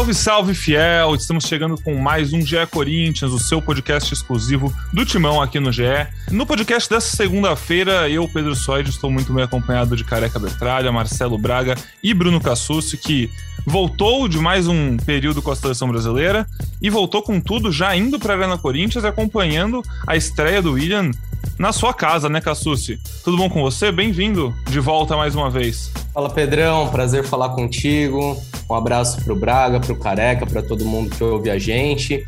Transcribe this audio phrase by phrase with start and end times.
[0.00, 1.14] Salve, salve, fiel!
[1.14, 5.70] Estamos chegando com mais um GE Corinthians, o seu podcast exclusivo do Timão aqui no
[5.70, 5.82] GE.
[6.30, 11.36] No podcast dessa segunda-feira, eu, Pedro Soide, estou muito bem acompanhado de Careca Bertralha, Marcelo
[11.36, 13.30] Braga e Bruno Cassucci, que
[13.66, 16.46] voltou de mais um período com a seleção brasileira
[16.80, 21.10] e voltou com tudo já indo para a Arena Corinthians acompanhando a estreia do William
[21.60, 22.98] na sua casa, né, Cassucci?
[23.22, 23.92] Tudo bom com você?
[23.92, 25.92] Bem-vindo de volta mais uma vez.
[26.14, 26.88] Fala, Pedrão.
[26.88, 28.34] Prazer falar contigo.
[28.68, 32.26] Um abraço pro Braga, pro Careca, para todo mundo que ouve a gente.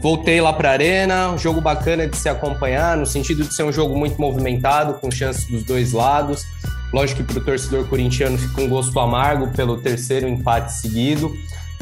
[0.00, 3.70] Voltei lá para a Arena, jogo bacana de se acompanhar, no sentido de ser um
[3.70, 6.44] jogo muito movimentado, com chances dos dois lados.
[6.92, 11.32] Lógico que para o torcedor corintiano fica um gosto amargo pelo terceiro empate seguido.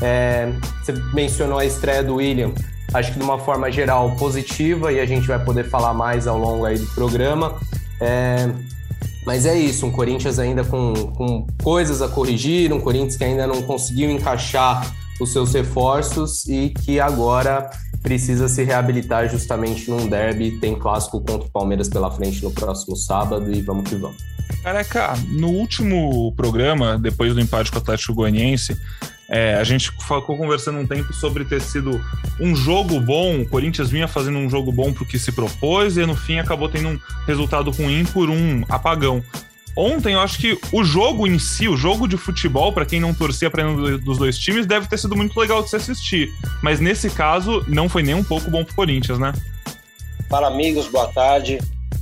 [0.02, 0.52] É,
[0.84, 2.52] você mencionou a estreia do William
[2.92, 6.38] acho que de uma forma geral positiva e a gente vai poder falar mais ao
[6.38, 7.58] longo aí do programa.
[8.00, 8.50] É,
[9.24, 13.46] mas é isso, um Corinthians ainda com, com coisas a corrigir, um Corinthians que ainda
[13.46, 17.70] não conseguiu encaixar os seus reforços e que agora
[18.02, 20.58] precisa se reabilitar justamente num derby.
[20.58, 24.16] Tem clássico contra o Palmeiras pela frente no próximo sábado e vamos que vamos.
[24.62, 28.76] Careca, no último programa, depois do empate com o Atlético Goianiense,
[29.32, 31.98] é, a gente ficou conversando um tempo sobre ter sido
[32.38, 33.40] um jogo bom.
[33.40, 36.38] O Corinthians vinha fazendo um jogo bom para o que se propôs e no fim
[36.38, 39.24] acabou tendo um resultado ruim por um apagão.
[39.74, 43.14] Ontem eu acho que o jogo em si, o jogo de futebol, para quem não
[43.14, 46.30] torcia para nenhum dos dois times, deve ter sido muito legal de se assistir.
[46.62, 49.32] Mas nesse caso, não foi nem um pouco bom para o Corinthians, né?
[50.28, 51.58] Fala amigos, boa tarde.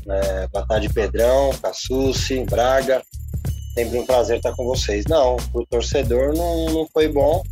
[0.09, 3.03] É, boa tarde, Pedrão, Cassucci, Braga.
[3.81, 5.07] Sempre um prazer estar com vocês.
[5.07, 7.43] Não, o torcedor não, não foi bom.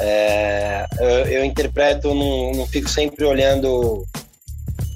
[0.00, 4.04] É, eu, eu, interpreto, não, não fico sempre olhando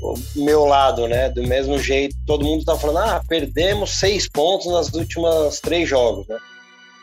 [0.03, 1.29] o meu lado, né?
[1.29, 6.27] Do mesmo jeito, todo mundo tá falando, ah, perdemos seis pontos nas últimas três jogos,
[6.27, 6.37] né?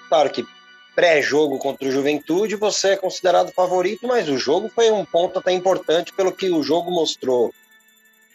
[0.09, 0.45] Claro que
[0.93, 5.53] pré-jogo contra o Juventude você é considerado favorito, mas o jogo foi um ponto até
[5.53, 7.53] importante pelo que o jogo mostrou.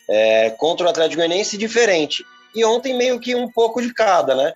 [0.08, 2.24] É, contra o Atlético Goianiense diferente
[2.58, 4.52] e ontem meio que um pouco de cada, né?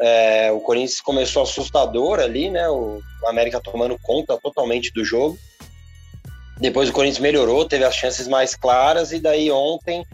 [0.00, 2.68] É, o Corinthians começou assustador ali, né?
[2.68, 5.36] O América tomando conta totalmente do jogo.
[6.58, 10.04] Depois o Corinthians melhorou, teve as chances mais claras, e daí ontem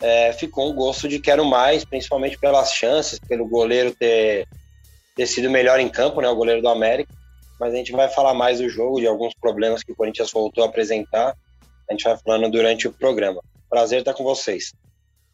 [0.00, 4.46] é, ficou um gosto de quero mais, principalmente pelas chances, pelo goleiro ter,
[5.16, 6.28] ter sido melhor em campo, né?
[6.28, 7.12] O goleiro do América.
[7.58, 10.64] Mas a gente vai falar mais do jogo, de alguns problemas que o Corinthians voltou
[10.64, 11.36] a apresentar.
[11.88, 13.40] A gente vai falando durante o programa.
[13.70, 14.72] Prazer estar com vocês.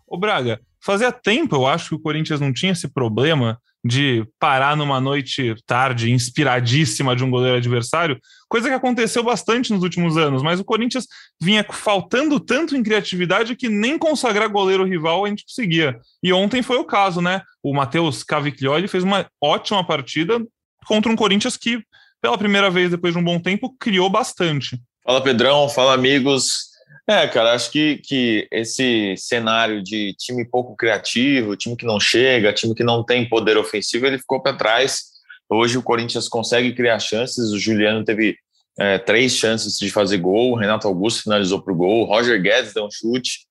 [0.08, 4.76] Ô Braga, fazia tempo, eu acho, que o Corinthians não tinha esse problema de parar
[4.76, 10.42] numa noite tarde, inspiradíssima de um goleiro adversário, coisa que aconteceu bastante nos últimos anos,
[10.42, 11.06] mas o Corinthians
[11.40, 15.98] vinha faltando tanto em criatividade que nem consagrar goleiro rival a gente conseguia.
[16.22, 17.42] E ontem foi o caso, né?
[17.62, 20.40] O Matheus Cavicchioli fez uma ótima partida
[20.86, 21.80] contra um Corinthians que,
[22.20, 24.80] pela primeira vez depois de um bom tempo, criou bastante.
[25.04, 26.68] Fala Pedrão, fala amigos.
[27.06, 32.52] É, cara, acho que, que esse cenário de time pouco criativo, time que não chega,
[32.52, 35.04] time que não tem poder ofensivo, ele ficou para trás.
[35.48, 37.50] Hoje o Corinthians consegue criar chances.
[37.50, 38.36] O Juliano teve
[38.78, 40.52] é, três chances de fazer gol.
[40.52, 42.02] O Renato Augusto finalizou para o gol.
[42.02, 43.46] O Roger Guedes deu um chute.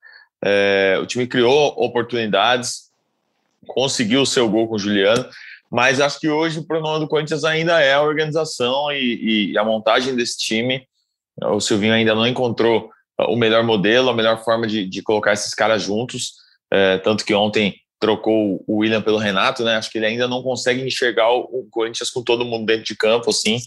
[0.46, 2.92] É, o time criou oportunidades,
[3.66, 5.28] conseguiu o seu gol com o Juliano.
[5.70, 9.64] Mas acho que hoje o problema do Corinthians ainda é a organização e, e a
[9.64, 10.88] montagem desse time.
[11.42, 15.54] O Silvinho ainda não encontrou o melhor modelo, a melhor forma de, de colocar esses
[15.54, 16.34] caras juntos.
[16.72, 19.76] É, tanto que ontem trocou o William pelo Renato, né?
[19.76, 23.30] Acho que ele ainda não consegue enxergar o, Corinthians com todo mundo dentro de campo,
[23.30, 23.60] assim.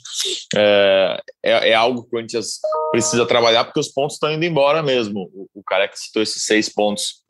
[0.55, 2.61] É, é, é, algo que o Corinthians
[2.93, 5.29] precisa trabalhar, porque os pontos estão indo embora mesmo.
[5.35, 7.25] O, o Careca citou esses seis pontos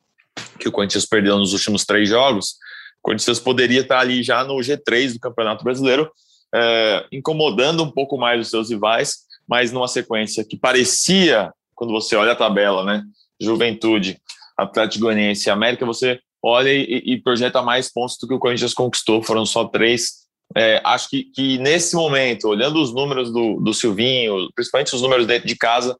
[0.58, 2.50] que o Corinthians perdeu nos últimos três jogos.
[2.98, 6.10] O Corinthians poderia estar ali já no G3 do Campeonato Brasileiro,
[6.54, 12.14] é, incomodando um pouco mais os seus rivais, mas numa sequência que parecia quando você
[12.14, 13.02] olha a tabela, né?
[13.40, 14.20] Juventude,
[14.54, 18.74] Atlético Goianiense e América, você olha e, e, projeta mais pontos do que o Corinthians
[18.74, 20.26] conquistou, foram só três.
[20.54, 25.26] É, acho que, que nesse momento, olhando os números do, do Silvinho, principalmente os números
[25.26, 25.96] dentro de casa,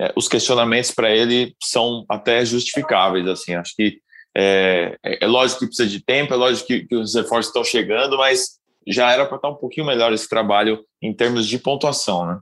[0.00, 3.28] é, os questionamentos para ele são até justificáveis.
[3.28, 3.98] Assim, acho que
[4.36, 7.62] é, é, é lógico que precisa de tempo, é lógico que, que os reforços estão
[7.62, 8.58] chegando, mas
[8.88, 12.40] já era para estar um pouquinho melhor esse trabalho em termos de pontuação, né?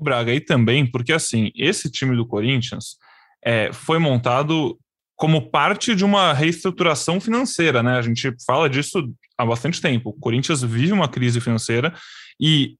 [0.00, 2.96] O Braga aí também, porque assim, esse time do Corinthians
[3.44, 4.78] é, foi montado
[5.16, 7.96] como parte de uma reestruturação financeira, né?
[7.96, 10.10] A gente fala disso há bastante tempo.
[10.10, 11.94] O Corinthians vive uma crise financeira
[12.40, 12.76] e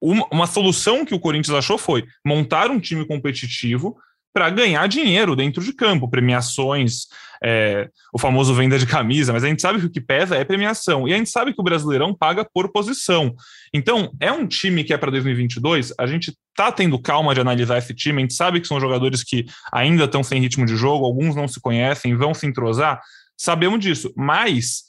[0.00, 3.96] uma, uma solução que o Corinthians achou foi montar um time competitivo
[4.34, 7.06] para ganhar dinheiro dentro de campo, premiações,
[7.42, 10.44] é, o famoso venda de camisa, mas a gente sabe que o que pesa é
[10.44, 13.32] premiação, e a gente sabe que o Brasileirão paga por posição.
[13.72, 17.78] Então, é um time que é para 2022, a gente tá tendo calma de analisar
[17.78, 21.04] esse time, a gente sabe que são jogadores que ainda estão sem ritmo de jogo,
[21.04, 23.00] alguns não se conhecem, vão se entrosar,
[23.38, 24.82] sabemos disso, mas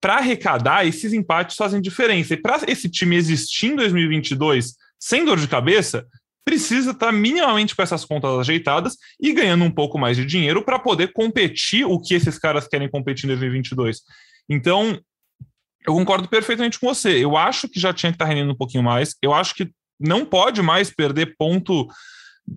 [0.00, 2.32] para arrecadar, esses empates fazem diferença.
[2.32, 6.06] E para esse time existir em 2022 sem dor de cabeça,
[6.44, 10.78] precisa estar minimamente com essas contas ajeitadas e ganhando um pouco mais de dinheiro para
[10.78, 14.00] poder competir o que esses caras querem competir em 2022.
[14.48, 14.98] Então,
[15.86, 17.22] eu concordo perfeitamente com você.
[17.22, 19.14] Eu acho que já tinha que estar rendendo um pouquinho mais.
[19.22, 21.86] Eu acho que não pode mais perder ponto.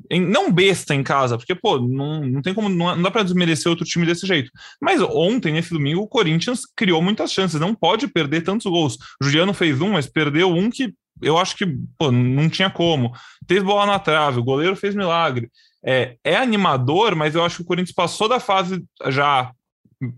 [0.10, 3.22] Em, não besta em casa, porque, pô, não, não tem como, não, não dá para
[3.22, 4.50] desmerecer outro time desse jeito.
[4.82, 8.98] Mas ontem, nesse domingo, o Corinthians criou muitas chances, não pode perder tantos gols.
[9.22, 11.66] O Juliano fez um, mas perdeu um que eu acho que
[11.98, 13.14] pô, não tinha como.
[13.48, 15.50] Teve bola na trave, o goleiro fez milagre.
[15.86, 19.52] É, é animador, mas eu acho que o Corinthians passou da fase já,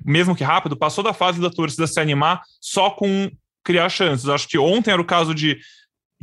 [0.06, 3.31] mesmo que rápido, passou da fase da torcida se animar só com
[3.63, 4.30] criar chances.
[4.30, 5.57] Acho que ontem era o caso de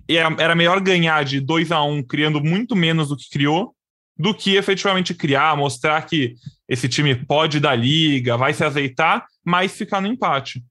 [0.09, 3.75] era melhor ganhar de 2 a 1 um, criando muito menos do que criou,
[4.17, 6.35] do que efetivamente criar, mostrar que
[6.69, 10.63] esse time pode dar liga, vai se azeitar, mas ficar no empate.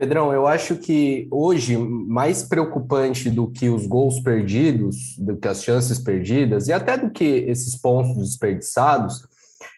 [0.00, 5.62] Pedrão, eu acho que hoje, mais preocupante do que os gols perdidos, do que as
[5.62, 9.28] chances perdidas, e até do que esses pontos desperdiçados,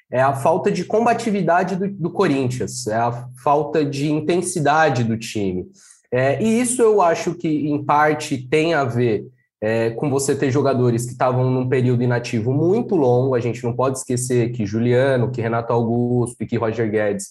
[0.09, 5.67] é a falta de combatividade do, do Corinthians, é a falta de intensidade do time.
[6.13, 9.27] É, e isso eu acho que, em parte, tem a ver
[9.61, 13.35] é, com você ter jogadores que estavam num período inativo muito longo.
[13.35, 17.31] A gente não pode esquecer que Juliano, que Renato Augusto e que Roger Guedes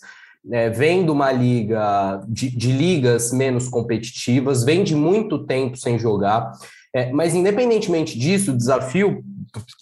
[0.50, 6.00] é, vem de uma liga, de, de, ligas menos competitivas, vem de muito tempo sem
[6.00, 6.52] jogar.
[6.94, 9.24] É, mas, independentemente disso, o desafio,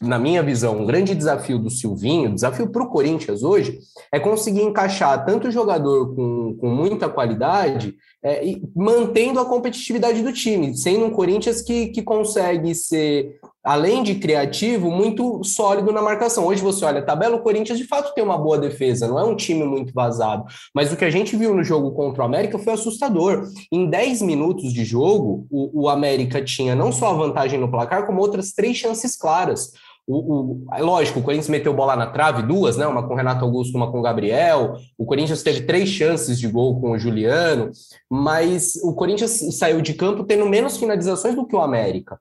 [0.01, 3.79] na minha visão, um grande desafio do Silvinho, desafio para o Corinthians hoje,
[4.11, 8.41] é conseguir encaixar tanto jogador com, com muita qualidade é,
[8.75, 14.89] mantendo a competitividade do time, sendo um Corinthians que, que consegue ser além de criativo,
[14.89, 16.47] muito sólido na marcação.
[16.47, 19.23] Hoje você olha a tabela, o Corinthians de fato tem uma boa defesa, não é
[19.23, 20.45] um time muito vazado.
[20.73, 23.47] Mas o que a gente viu no jogo contra o América foi assustador.
[23.71, 28.05] Em 10 minutos de jogo, o, o América tinha não só a vantagem no placar,
[28.05, 29.71] como outras três chances claras.
[30.11, 32.87] O, o, é lógico, o Corinthians meteu bola na trave, duas, né?
[32.87, 34.75] Uma com o Renato Augusto, uma com o Gabriel.
[34.97, 37.69] O Corinthians teve três chances de gol com o Juliano,
[38.09, 42.19] mas o Corinthians saiu de campo tendo menos finalizações do que o América.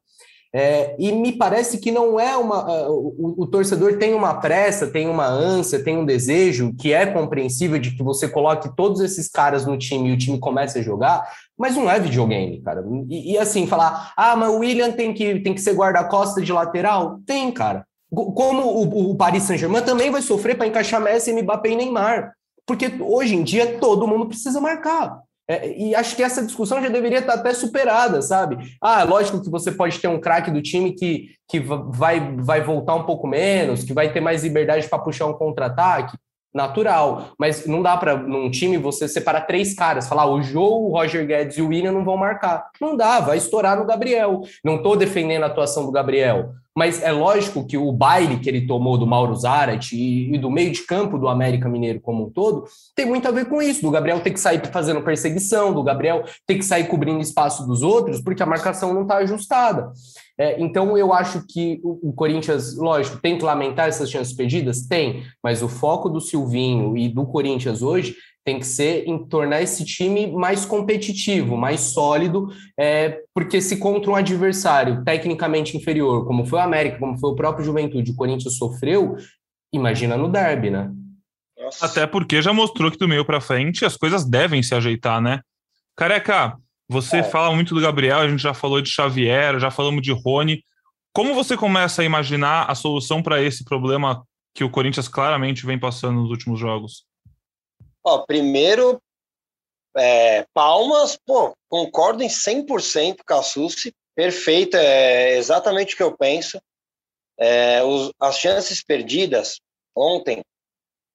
[0.53, 2.89] É, e me parece que não é uma.
[2.89, 7.05] Uh, o, o, torcedor tem uma pressa, tem uma ânsia, tem um desejo que é
[7.05, 10.83] compreensível de que você coloque todos esses caras no time e o time comece a
[10.83, 12.83] jogar, mas não é videogame, cara.
[13.11, 16.50] E, e assim, falar, ah, mas o William tem que, tem que ser guarda-costa de
[16.50, 17.21] lateral?
[17.27, 17.85] Tem, cara.
[18.11, 22.33] Como o, o Paris Saint-Germain também vai sofrer para encaixar Messi, Mbappé e Neymar.
[22.65, 25.21] Porque hoje em dia todo mundo precisa marcar.
[25.49, 28.77] É, e acho que essa discussão já deveria estar até superada, sabe?
[28.81, 32.95] Ah, lógico que você pode ter um craque do time que, que vai, vai voltar
[32.95, 36.17] um pouco menos, que vai ter mais liberdade para puxar um contra-ataque
[36.53, 40.62] natural, mas não dá para num time você separar três caras, falar ah, o Joe,
[40.62, 42.69] o Roger Guedes e o William não vão marcar.
[42.81, 44.43] Não dá, vai estourar no Gabriel.
[44.65, 48.65] Não estou defendendo a atuação do Gabriel, mas é lógico que o baile que ele
[48.65, 52.31] tomou do Mauro Zarate e, e, do meio de campo do América Mineiro como um
[52.31, 55.83] todo tem muito a ver com isso, do Gabriel ter que sair fazendo perseguição, do
[55.83, 59.93] Gabriel ter que sair cobrindo espaço dos outros, porque a marcação não está ajustada.
[60.38, 64.87] É, então, eu acho que o, o, Corinthians, lógico, tem que lamentar essas chances perdidas?
[64.87, 68.14] Tem, mas o foco do Silvinho e do Corinthians hoje
[68.45, 74.11] tem que ser em tornar esse time mais competitivo, mais sólido, é, porque se contra
[74.11, 78.57] um adversário tecnicamente inferior, como foi o América, como foi o próprio Juventude, o Corinthians
[78.57, 79.16] sofreu,
[79.71, 80.90] imagina no derby, né?
[81.59, 81.85] Nossa.
[81.85, 85.40] Até porque já mostrou que do meio para frente as coisas devem se ajeitar, né?
[85.97, 86.57] Careca,
[86.88, 87.23] você é.
[87.23, 90.64] fala muito do Gabriel, a gente já falou de Xavier, já falamos de Rony.
[91.12, 95.78] Como você começa a imaginar a solução para esse problema que o Corinthians claramente vem
[95.78, 97.04] passando nos últimos jogos?
[98.02, 99.00] Ó, primeiro,
[99.97, 106.16] é, palmas, pô, concordo em 100% com a Susi, perfeito, é exatamente o que eu
[106.16, 106.59] penso.
[107.38, 109.61] É, os, as chances perdidas
[109.95, 110.42] ontem,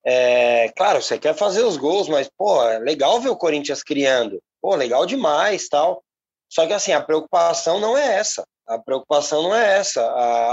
[0.06, 4.39] é, claro, você quer fazer os gols, mas, pô, é legal ver o Corinthians criando
[4.63, 6.01] pô, legal demais, tal.
[6.50, 8.48] Só que assim, a preocupação não é essa.
[8.65, 10.01] A preocupação não é essa.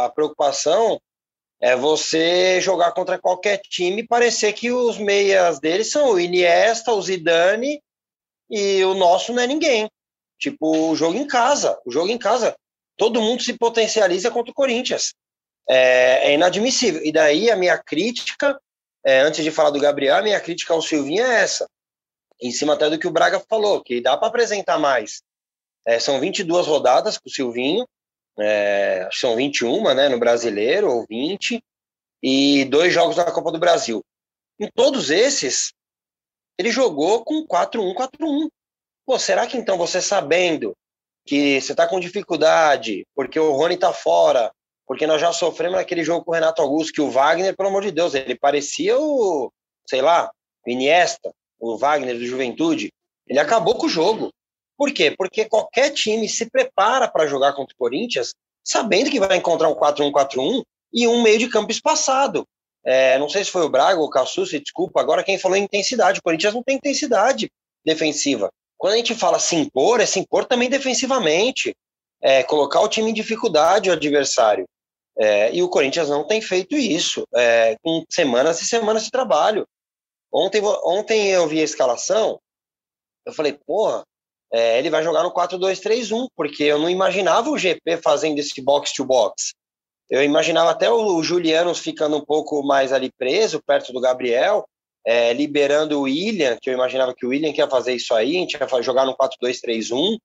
[0.05, 1.01] A preocupação
[1.61, 6.93] é você jogar contra qualquer time e parecer que os meias deles são o Iniesta,
[6.93, 7.81] o Zidane
[8.51, 9.89] e o nosso não é ninguém.
[10.41, 11.79] Tipo, o jogo em casa.
[11.87, 12.57] O jogo em casa.
[12.97, 15.15] Todo mundo se potencializa contra o Corinthians.
[15.69, 17.01] é, é inadmissível.
[17.05, 18.61] E daí a minha crítica,
[19.07, 21.69] é, antes de falar do Gabriel, a minha crítica ao Silvinho é essa,
[22.41, 25.23] em cima até do que o Braga falou, que dá para apresentar mais.
[25.87, 27.87] É, são 22 rodadas com o Silvinho,
[28.39, 31.63] é, são 21 né, no Brasileiro, ou 20,
[32.23, 34.05] e dois jogos na Copa do Brasil.
[34.59, 35.73] Em todos esses,
[36.59, 38.49] ele jogou com 4-1, 4-1.
[39.07, 40.77] Pô, será que então você sabendo
[41.27, 44.53] que você está com dificuldade, porque o Rony está fora,
[44.87, 47.83] porque nós já sofremos naquele jogo com o Renato Augusto, que o Wagner, pelo amor
[47.83, 49.51] de Deus, ele parecia o,
[49.89, 50.31] sei lá,
[50.67, 52.91] Iniesta, o Wagner do Juventude,
[53.27, 54.31] ele acabou com o jogo.
[54.77, 55.15] Por quê?
[55.17, 58.33] Porque qualquer time se prepara para jogar contra o Corinthians
[58.65, 60.63] sabendo que vai encontrar um 4-1-4-1
[60.93, 62.47] e um meio de campo espaçado.
[62.85, 65.65] É, não sei se foi o Braga ou o Cassucci, desculpa, agora quem falou em
[65.65, 66.19] intensidade.
[66.19, 67.51] O Corinthians não tem intensidade
[67.85, 68.51] defensiva.
[68.79, 71.75] Quando a gente fala se impor, é se impor também defensivamente.
[72.23, 74.67] É, colocar o time em dificuldade, o adversário.
[75.19, 79.67] É, e o Corinthians não tem feito isso, é, com semanas e semanas de trabalho.
[80.33, 82.41] Ontem, ontem eu vi a escalação,
[83.27, 84.05] eu falei, porra,
[84.53, 89.53] é, ele vai jogar no 4-2-3-1, porque eu não imaginava o GP fazendo esse box-to-box.
[90.09, 94.67] Eu imaginava até o Juliano ficando um pouco mais ali preso, perto do Gabriel,
[95.07, 98.41] é, liberando o William, que eu imaginava que o William ia fazer isso aí, a
[98.41, 100.19] gente ia jogar no 4-2-3-1.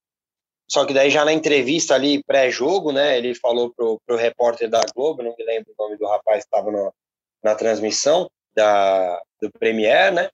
[0.67, 4.81] Só que daí já na entrevista ali pré-jogo, né, ele falou pro, pro repórter da
[4.95, 6.71] Globo, não me lembro o nome do rapaz que estava
[7.43, 10.29] na transmissão da, do Premier, né?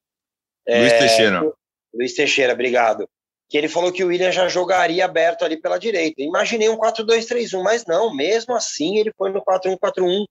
[0.68, 1.53] Luiz é, Teixeira.
[1.94, 3.08] Luiz Teixeira, obrigado.
[3.50, 6.22] Que ele falou que o William já jogaria aberto ali pela direita.
[6.22, 10.25] Imaginei um 4-2-3-1, mas não, mesmo assim ele foi no 4-1-4-1.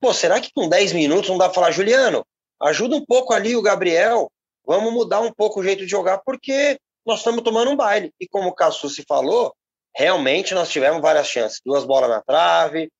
[0.00, 2.24] Pô, será que com 10 minutos não dá pra falar, Juliano,
[2.60, 4.30] ajuda um pouco ali o Gabriel,
[4.64, 8.12] vamos mudar um pouco o jeito de jogar, porque nós estamos tomando um baile.
[8.20, 9.54] E como o Cassu se falou,
[9.94, 11.60] realmente nós tivemos várias chances.
[11.64, 12.90] Duas bolas na trave,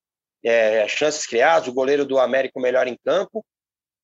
[0.43, 3.45] é, chances criadas, o goleiro do América melhor em campo,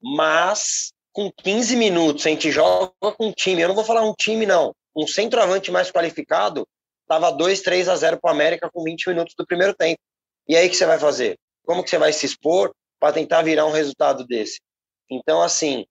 [0.02, 4.14] mas com 15 minutos a gente joga com um time, eu não vou falar um
[4.14, 6.64] time não, um centroavante mais qualificado,
[7.08, 10.00] tava 2, 3 a 0 para o América com 20 minutos do primeiro tempo.
[10.48, 11.36] E aí que você vai fazer?
[11.66, 14.60] Como que você vai se expor para tentar virar um resultado desse?
[15.10, 15.88] Então, assim,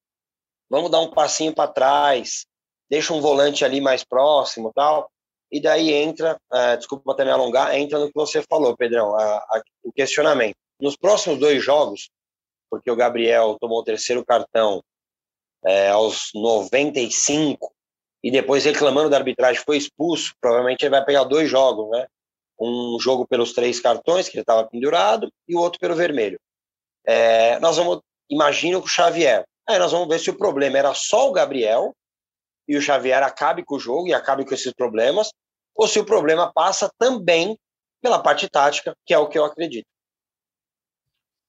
[0.70, 2.46] vamos dar um passinho para trás,
[2.88, 5.10] deixa um volante ali mais próximo tal,
[5.50, 9.38] e daí entra, uh, desculpa até me alongar, entra no que você falou, Pedrão, a,
[9.38, 10.54] a, o questionamento.
[10.80, 12.10] Nos próximos dois jogos,
[12.70, 14.80] porque o Gabriel tomou o terceiro cartão
[15.64, 17.72] é, aos 95
[18.22, 22.06] e depois reclamando da arbitragem foi expulso, provavelmente ele vai pegar dois jogos, né?
[22.58, 26.38] Um jogo pelos três cartões que ele estava pendurado e o outro pelo vermelho.
[27.06, 29.44] É, nós vamos, imagino que o Xavier.
[29.68, 31.94] Aí nós vamos ver se o problema era só o Gabriel
[32.66, 35.30] e o Xavier acabe com o jogo e acabe com esses problemas,
[35.74, 37.56] ou se o problema passa também
[38.02, 39.86] pela parte tática, que é o que eu acredito.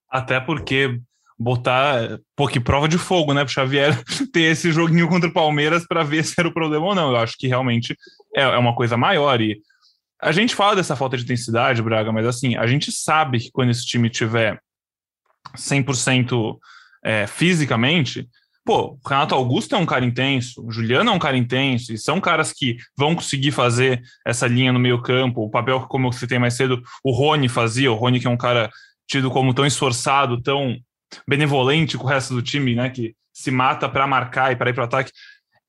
[0.10, 1.02] Até porque
[1.40, 4.02] botar, pô, que prova de fogo, né, pro Xavier
[4.34, 7.12] ter esse joguinho contra o Palmeiras para ver se era o problema ou não.
[7.12, 7.96] Eu acho que realmente
[8.36, 9.62] é, é uma coisa maior e
[10.20, 13.70] a gente fala dessa falta de intensidade, Braga, mas assim, a gente sabe que quando
[13.70, 14.60] esse time tiver
[15.56, 16.58] 100%
[17.04, 18.28] é, fisicamente,
[18.66, 21.98] pô, o Renato Augusto é um cara intenso, o Juliano é um cara intenso, e
[21.98, 26.08] são caras que vão conseguir fazer essa linha no meio campo, o papel que, como
[26.08, 28.72] eu citei mais cedo, o Rony fazia, o Rony que é um cara
[29.08, 30.76] tido como tão esforçado, tão
[31.28, 34.74] benevolente com o resto do time, né, que se mata para marcar e para ir
[34.74, 35.12] para o ataque.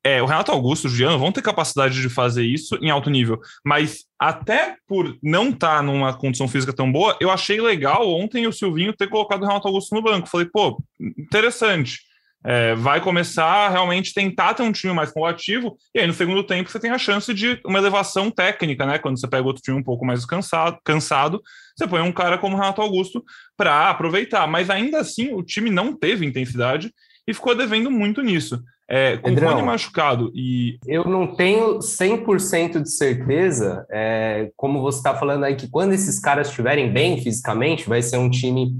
[0.04, 3.40] É, o Renato Augusto, o Juliano vão ter capacidade de fazer isso em alto nível,
[3.64, 8.46] mas até por não estar tá numa condição física tão boa, eu achei legal ontem
[8.46, 10.28] o Silvinho ter colocado o Renato Augusto no banco.
[10.28, 12.07] Falei, pô, interessante.
[12.44, 16.44] É, vai começar a realmente tentar ter um time mais combativo, e aí no segundo
[16.44, 18.98] tempo você tem a chance de uma elevação técnica, né?
[18.98, 21.42] Quando você pega outro time um pouco mais cansado, cansado
[21.78, 23.24] você põe um cara como Renato Augusto
[23.56, 24.46] para aproveitar.
[24.48, 26.92] Mas ainda assim, o time não teve intensidade
[27.26, 28.60] e ficou devendo muito nisso.
[28.90, 30.78] É, com Pedrão, o Rony machucado e.
[30.86, 36.18] Eu não tenho 100% de certeza, é, como você está falando aí, que quando esses
[36.18, 38.74] caras estiverem bem fisicamente, vai ser um time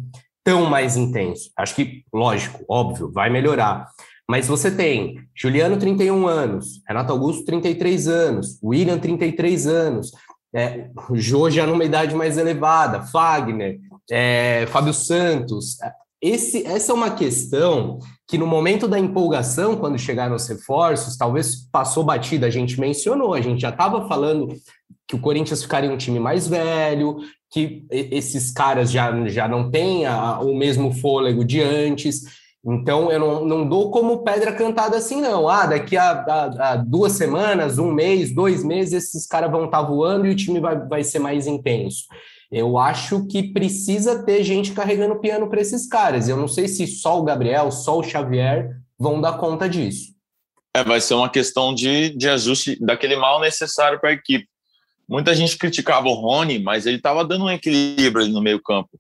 [0.49, 1.51] tão mais intenso.
[1.55, 3.87] Acho que, lógico, óbvio, vai melhorar.
[4.27, 10.11] Mas você tem Juliano, 31 anos, Renato Augusto, 33 anos, William, 33 anos,
[10.55, 13.79] é, Jô já numa idade mais elevada, Fagner,
[14.11, 15.77] é, Fábio Santos.
[16.19, 21.69] Esse, essa é uma questão que no momento da empolgação, quando chegaram os reforços, talvez
[21.71, 24.49] passou batida, a gente mencionou, a gente já estava falando
[25.09, 27.17] que o Corinthians ficaria um time mais velho,
[27.51, 32.25] que esses caras já, já não têm a, o mesmo fôlego de antes.
[32.63, 35.49] Então, eu não, não dou como pedra cantada assim, não.
[35.49, 39.83] Ah, daqui a, a, a duas semanas, um mês, dois meses, esses caras vão estar
[39.83, 42.05] tá voando e o time vai, vai ser mais intenso.
[42.53, 46.29] Eu acho que precisa ter gente carregando o piano para esses caras.
[46.29, 50.13] Eu não sei se só o Gabriel, só o Xavier vão dar conta disso.
[50.75, 54.47] É, vai ser uma questão de, de ajuste daquele mal necessário para a equipe.
[55.09, 58.91] Muita gente criticava o Rony, mas ele estava dando um equilíbrio ali no meio campo.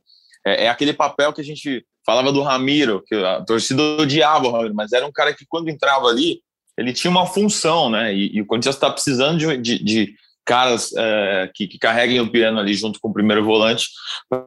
[0.46, 4.50] É, é, aquele papel que a gente falava do Ramiro, que a torcida odiava o
[4.50, 6.40] Ramiro, mas era um cara que quando entrava ali,
[6.78, 8.14] ele tinha uma função, né?
[8.14, 10.14] E, e o Corinthians está precisando de, de, de
[10.46, 13.88] caras é, que, que, carreguem o piano ali junto com o primeiro volante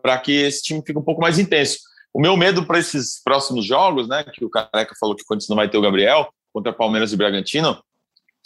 [0.02, 1.78] para que esse time fique um pouco mais intenso.
[2.12, 4.24] O meu medo para esses próximos jogos, né?
[4.24, 7.18] Que o Careca falou que o Corinthians não vai ter o Gabriel contra Palmeiras e
[7.18, 7.82] Bragantino,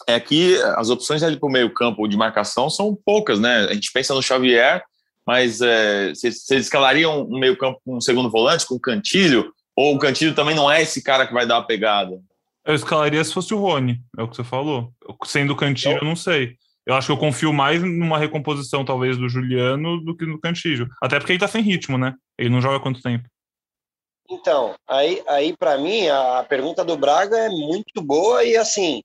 [0.07, 3.65] é que as opções ali para o meio campo de marcação são poucas, né?
[3.69, 4.83] A gente pensa no Xavier,
[5.25, 9.51] mas é, vocês escalariam um meio campo com um segundo volante, com o Cantilho?
[9.75, 12.21] Ou o Cantilho também não é esse cara que vai dar a pegada?
[12.65, 14.91] Eu escalaria se fosse o Rony, é o que você falou.
[15.25, 16.55] Sendo o Cantilho, eu não sei.
[16.85, 20.87] Eu acho que eu confio mais numa recomposição, talvez, do Juliano do que no Cantilho.
[21.01, 22.13] Até porque ele tá sem ritmo, né?
[22.37, 23.27] Ele não joga há quanto tempo?
[24.29, 29.01] Então, aí, aí para mim, a pergunta do Braga é muito boa e, assim,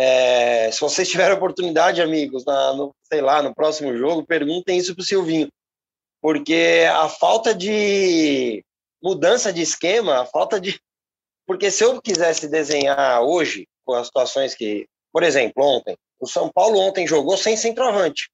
[0.00, 4.94] é, se vocês tiverem oportunidade, amigos, na, no, sei lá, no próximo jogo, perguntem isso
[4.94, 5.48] pro Silvinho.
[6.22, 8.64] Porque a falta de
[9.02, 10.80] mudança de esquema, a falta de
[11.44, 16.48] porque se eu quisesse desenhar hoje, com as situações que, por exemplo, ontem, o São
[16.48, 18.30] Paulo ontem jogou sem centroavante.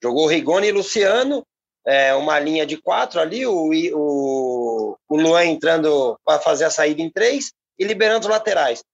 [0.00, 1.42] Jogou Rigoni e Luciano,
[1.84, 7.02] é, uma linha de quatro ali, o, o, o Luan entrando para fazer a saída
[7.02, 8.84] em três e liberando os laterais.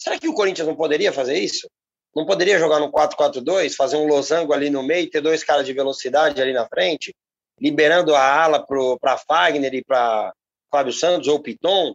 [0.00, 1.68] Será que o Corinthians não poderia fazer isso?
[2.16, 5.72] Não poderia jogar no 4-4-2, fazer um losango ali no meio, ter dois caras de
[5.72, 7.14] velocidade ali na frente,
[7.60, 8.66] liberando a ala
[8.98, 10.32] para Fagner e para
[10.70, 11.94] Fábio Santos ou Piton?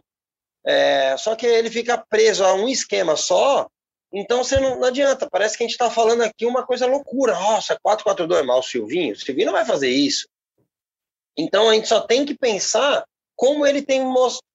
[0.64, 3.68] É, só que ele fica preso a um esquema só,
[4.12, 5.28] então você não, não adianta.
[5.30, 7.34] Parece que a gente está falando aqui uma coisa loucura.
[7.34, 10.28] Nossa, 4-4-2, mas o Silvinho, o Silvinho não vai fazer isso.
[11.36, 14.02] Então a gente só tem que pensar como ele tem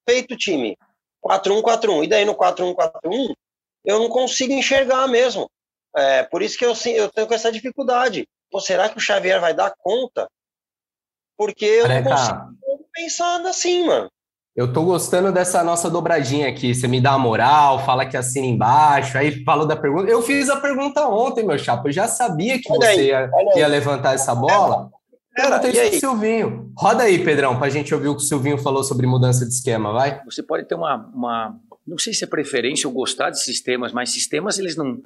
[0.10, 0.76] feito o time.
[1.24, 2.06] 4-1-4-1.
[2.06, 3.36] E daí no 4-1-4-1,
[3.86, 5.50] eu não consigo enxergar mesmo.
[5.96, 8.28] É, por isso que eu, eu tenho com essa dificuldade.
[8.50, 10.28] Pô, será que o Xavier vai dar conta?
[11.38, 12.10] Porque eu Careca.
[12.10, 14.10] não consigo pensar assim, mano.
[14.54, 16.76] Eu tô gostando dessa nossa dobradinha aqui.
[16.76, 20.12] Você me dá a moral, fala que assina embaixo, aí falou da pergunta.
[20.12, 21.88] Eu fiz a pergunta ontem, meu chapa.
[21.88, 24.90] Eu já sabia que olha você aí, ia, ia, levantar essa bola.
[25.34, 26.74] Perguntei isso pro Silvinho.
[26.78, 29.54] Roda aí, Pedrão, para a gente ouvir o que o Silvinho falou sobre mudança de
[29.54, 30.22] esquema, vai?
[30.26, 31.58] Você pode ter uma, uma
[31.92, 35.02] não sei se é preferência ou gostar de sistemas, mas sistemas, eles não,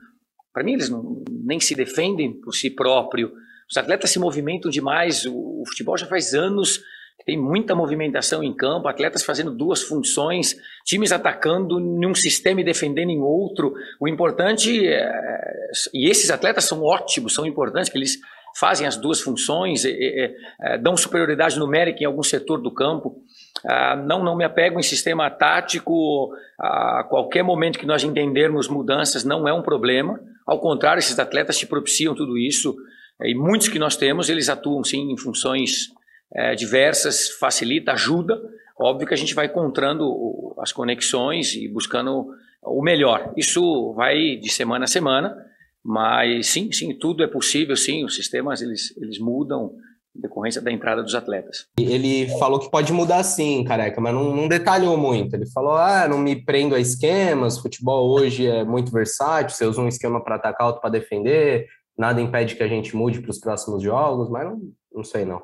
[0.54, 3.34] para mim, eles não, nem se defendem por si próprio.
[3.69, 5.26] Os atletas se movimentam demais.
[5.26, 6.80] O, o futebol já faz anos
[7.26, 12.63] tem muita movimentação em campo, atletas fazendo duas funções, times atacando em um sistema e
[12.63, 13.74] defendendo em outro.
[14.00, 18.19] O importante, é, e esses atletas são ótimos, são importantes, que eles
[18.56, 23.24] fazem as duas funções, é, é, é, dão superioridade numérica em algum setor do campo.
[23.63, 26.34] Ah, não, não me apego em sistema tático.
[26.60, 30.20] A qualquer momento que nós entendermos mudanças, não é um problema.
[30.46, 32.76] Ao contrário, esses atletas te propiciam tudo isso.
[33.22, 35.89] E muitos que nós temos, eles atuam sim em funções
[36.34, 38.41] é, diversas, facilita, ajuda.
[38.78, 42.28] Óbvio que a gente vai encontrando as conexões e buscando
[42.62, 43.34] o melhor.
[43.38, 45.36] Isso vai de semana a semana,
[45.84, 49.76] mas sim, sim, tudo é possível, sim, os sistemas eles, eles mudam
[50.15, 51.67] em decorrência da entrada dos atletas.
[51.78, 55.36] Ele falou que pode mudar sim, careca, mas não, não detalhou muito.
[55.36, 59.82] Ele falou: ah, não me prendo a esquemas, futebol hoje é muito versátil, você usa
[59.82, 63.39] um esquema para atacar, outro para defender, nada impede que a gente mude para os
[63.39, 64.62] próximos jogos, mas não,
[64.93, 65.41] não sei não.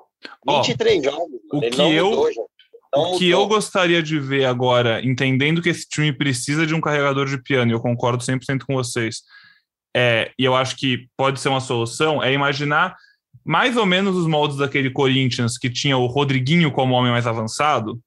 [0.48, 1.28] 23 jogos.
[1.52, 2.30] O que, eu, mudou,
[2.96, 7.26] o que eu gostaria de ver agora, entendendo que esse time precisa de um carregador
[7.26, 9.24] de piano, e eu concordo 100% com vocês,
[9.96, 12.96] é, e eu acho que pode ser uma solução, é imaginar
[13.44, 18.00] mais ou menos os moldes daquele Corinthians que tinha o Rodriguinho como homem mais avançado,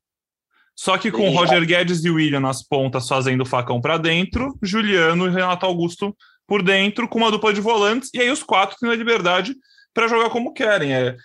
[0.76, 5.26] só que com Sim, Roger Guedes e William nas pontas fazendo facão para dentro, Juliano
[5.26, 6.16] e Renato Augusto
[6.46, 9.54] por dentro, com uma dupla de volantes, e aí os quatro têm a liberdade
[9.94, 10.92] para jogar como querem.
[10.92, 11.16] É,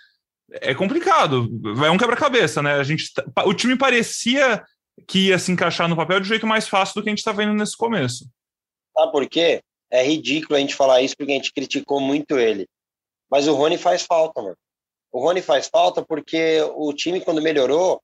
[0.52, 1.48] é complicado.
[1.84, 2.74] É um quebra-cabeça, né?
[2.74, 4.62] A gente, tá, o time parecia
[5.06, 7.32] que ia se encaixar no papel de jeito mais fácil do que a gente está
[7.32, 8.26] vendo nesse começo.
[8.96, 9.60] Sabe por quê?
[9.90, 12.66] É ridículo a gente falar isso porque a gente criticou muito ele.
[13.30, 14.56] Mas o Rony faz falta, mano.
[15.12, 18.00] O Rony faz falta porque o time, quando melhorou,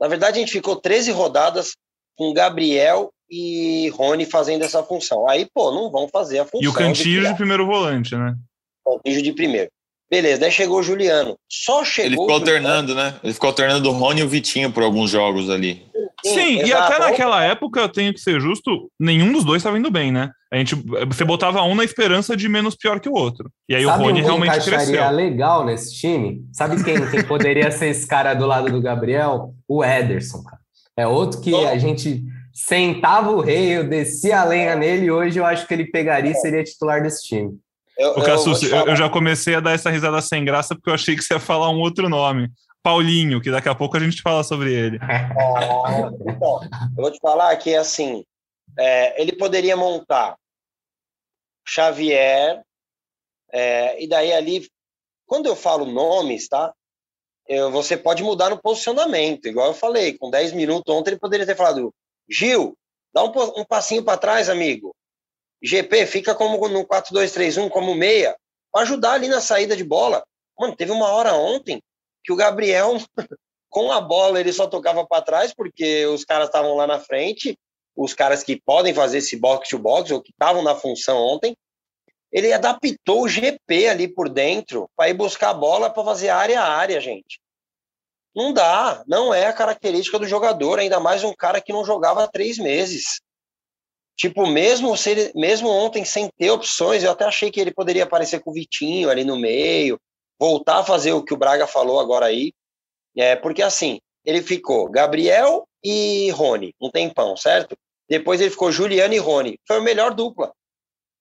[0.00, 1.76] na verdade, a gente ficou 13 rodadas
[2.16, 5.28] com Gabriel e Rony fazendo essa função.
[5.28, 6.60] Aí, pô, não vão fazer a função.
[6.62, 8.34] E o Cantillo de, de primeiro volante, né?
[8.84, 9.70] Cantillo de primeiro.
[10.12, 11.38] Beleza, daí chegou o Juliano.
[11.48, 12.06] Só chegou.
[12.06, 13.14] Ele ficou alternando, né?
[13.24, 15.86] Ele ficou alternando o Rony e o Vitinho por alguns jogos ali.
[16.22, 19.78] Sim, Sim e até naquela época, eu tenho que ser justo, nenhum dos dois estava
[19.78, 20.30] indo bem, né?
[20.52, 20.74] A gente,
[21.08, 23.50] você botava um na esperança de menos pior que o outro.
[23.66, 25.10] E aí Sabe o Rony realmente cresceu.
[25.12, 26.44] legal nesse time?
[26.52, 29.54] Sabe quem, quem poderia ser esse cara do lado do Gabriel?
[29.66, 30.60] O Ederson, cara.
[30.94, 32.22] É outro que a gente
[32.52, 36.32] sentava o rei, eu descia a lenha nele e hoje eu acho que ele pegaria
[36.32, 37.58] e seria titular desse time.
[37.98, 40.94] Eu, o Cassus, eu, eu, já comecei a dar essa risada sem graça porque eu
[40.94, 42.50] achei que você ia falar um outro nome.
[42.82, 44.98] Paulinho, que daqui a pouco a gente fala sobre ele.
[45.02, 46.60] Ah, então,
[46.96, 48.24] eu vou te falar que, assim,
[48.76, 50.36] é, ele poderia montar
[51.66, 52.60] Xavier,
[53.52, 54.68] é, e daí ali,
[55.26, 56.72] quando eu falo nomes, tá?
[57.46, 61.46] Eu, você pode mudar no posicionamento, igual eu falei, com 10 minutos ontem ele poderia
[61.46, 61.92] ter falado,
[62.28, 62.76] Gil,
[63.12, 64.94] dá um, um passinho para trás, amigo.
[65.62, 68.36] GP, fica como no 4-2-3-1, como meia,
[68.72, 70.24] para ajudar ali na saída de bola.
[70.58, 71.80] Mano, teve uma hora ontem
[72.24, 72.98] que o Gabriel,
[73.70, 77.56] com a bola, ele só tocava para trás, porque os caras estavam lá na frente,
[77.96, 81.56] os caras que podem fazer esse box-to-box, ou que estavam na função ontem,
[82.32, 86.60] ele adaptou o GP ali por dentro para ir buscar a bola para fazer área
[86.60, 87.38] a área, gente.
[88.34, 92.24] Não dá, não é a característica do jogador, ainda mais um cara que não jogava
[92.24, 93.20] há três meses.
[94.16, 98.04] Tipo, mesmo, se ele, mesmo ontem sem ter opções, eu até achei que ele poderia
[98.04, 99.98] aparecer com o Vitinho ali no meio,
[100.38, 102.52] voltar a fazer o que o Braga falou agora aí.
[103.16, 107.76] É, porque assim, ele ficou Gabriel e Rony, um tempão, certo?
[108.08, 109.58] Depois ele ficou Juliano e Rony.
[109.66, 110.52] Foi a melhor dupla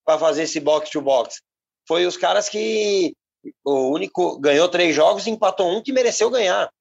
[0.06, 1.36] para fazer esse box-to-box.
[1.36, 1.42] -box.
[1.88, 3.14] Foi os caras que
[3.64, 6.72] o único ganhou três jogos e empatou um que mereceu ganhar.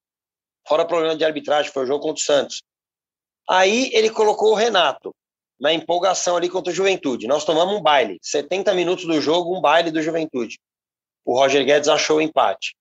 [0.66, 2.62] Fora problema de arbitragem, foi o jogo contra o Santos.
[3.49, 5.14] Aí ele colocou o Renato
[5.61, 7.27] na empolgação ali contra o Juventude.
[7.27, 10.59] Nós tomamos um baile, 70 minutos do jogo, um baile do Juventude.
[11.25, 12.75] O Roger Guedes achou o empate.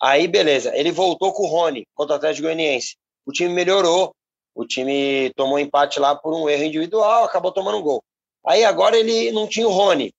[0.00, 2.96] Aí, beleza, ele voltou com o Rony contra o Atlético Goianiense.
[3.26, 4.14] O time melhorou.
[4.54, 8.02] O time tomou empate lá por um erro individual, acabou tomando um gol.
[8.46, 10.12] Aí agora ele não tinha o Rony.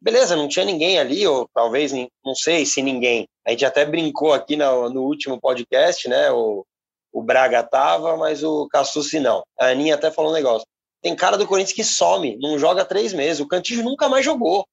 [0.00, 1.92] Beleza, não tinha ninguém ali, ou talvez,
[2.24, 3.26] não sei se ninguém.
[3.44, 6.30] A gente até brincou aqui no, no último podcast, né?
[6.30, 6.64] O,
[7.12, 9.42] o Braga tava, mas o Cassucci não.
[9.58, 10.66] A Aninha até falou um negócio.
[11.00, 13.40] Tem cara do Corinthians que some, não joga três meses.
[13.40, 14.66] O Cantígio nunca mais jogou.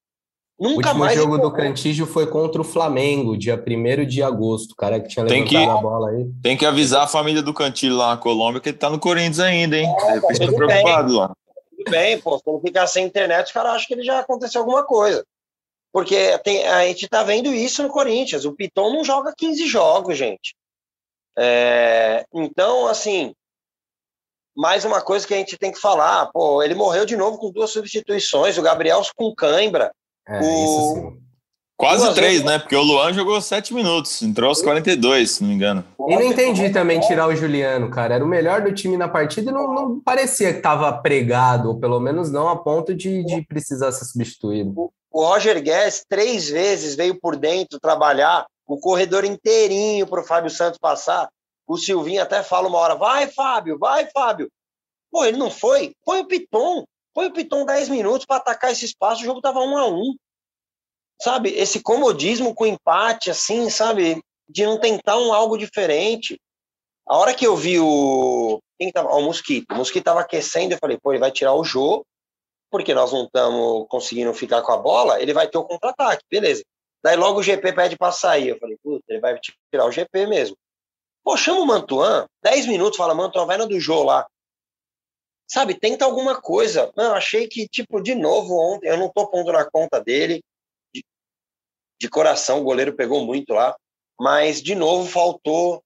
[0.60, 1.18] Nunca o mais.
[1.18, 1.50] O jogo jogou.
[1.50, 4.72] do Cantígio foi contra o Flamengo, dia 1 de agosto.
[4.72, 6.26] O cara que tinha levantado que, a bola aí.
[6.42, 9.40] Tem que avisar a família do Cantilho lá na Colômbia que ele tá no Corinthians
[9.40, 9.88] ainda, hein?
[9.88, 11.18] É, tá preocupado bem.
[11.18, 11.36] lá.
[11.78, 12.38] Tudo bem, pô.
[12.38, 15.26] Se ele ficar sem internet, os caras acham que ele já aconteceu alguma coisa.
[15.92, 18.46] Porque tem, a gente tá vendo isso no Corinthians.
[18.46, 20.56] O Piton não joga 15 jogos, gente.
[21.38, 23.34] É, então, assim,
[24.56, 27.52] mais uma coisa que a gente tem que falar, pô, ele morreu de novo com
[27.52, 29.91] duas substituições, o Gabriel com cãibra.
[30.28, 31.18] É, o...
[31.78, 32.46] Quase duas três, vezes...
[32.46, 32.58] né?
[32.58, 35.84] Porque o Luan jogou sete minutos, entrou aos 42, se não me engano.
[36.08, 38.15] E não entendi também tirar o Juliano, cara.
[38.15, 41.80] Era o melhor do time na partida e não, não parecia que estava pregado, ou
[41.80, 44.72] pelo menos não a ponto de, de precisar ser substituído.
[44.78, 50.26] O, o Roger Guedes três vezes veio por dentro trabalhar o corredor inteirinho para o
[50.26, 51.30] Fábio Santos passar.
[51.67, 54.51] O Silvinho até fala uma hora, vai, Fábio, vai, Fábio.
[55.12, 55.93] Pô, ele não foi?
[56.04, 56.86] Põe o Piton.
[57.13, 60.15] Põe o Piton 10 minutos para atacar esse espaço, o jogo tava um a um.
[61.21, 66.38] Sabe, esse comodismo com empate, assim, sabe, de não tentar um algo diferente.
[67.08, 68.60] A hora que eu vi o.
[68.78, 69.10] Quem tava?
[69.10, 69.71] o Mosquito.
[69.71, 72.06] O Mosquito tava aquecendo, eu falei, pô, ele vai tirar o Jô,
[72.69, 76.63] porque nós não estamos conseguindo ficar com a bola, ele vai ter o contra-ataque, beleza.
[77.01, 78.49] Daí logo o GP pede para sair.
[78.49, 79.39] Eu falei, puta, ele vai
[79.71, 80.58] tirar o GP mesmo.
[81.26, 84.28] Pô, chama o Mantuan, 10 minutos, fala, Mantuan, vai na do Jô lá.
[85.48, 86.94] Sabe, tenta alguma coisa.
[86.96, 90.44] Não, achei que, tipo, de novo ontem, eu não tô pondo na conta dele.
[90.94, 91.04] De,
[92.00, 93.76] de coração, o goleiro pegou muito lá.
[94.20, 95.84] Mas, de novo, faltou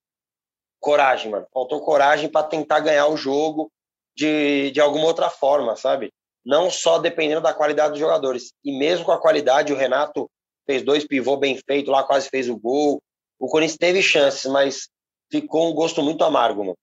[0.77, 1.47] coragem, mano.
[1.53, 3.71] Faltou coragem para tentar ganhar o jogo
[4.13, 6.11] de, de alguma outra forma, sabe?
[6.45, 8.51] Não só dependendo da qualidade dos jogadores.
[8.61, 10.29] E mesmo com a qualidade, o Renato
[10.65, 13.01] fez dois pivô bem feito lá, quase fez o gol.
[13.39, 14.89] O Corinthians teve chances, mas
[15.31, 16.77] ficou um gosto muito amargo, mano.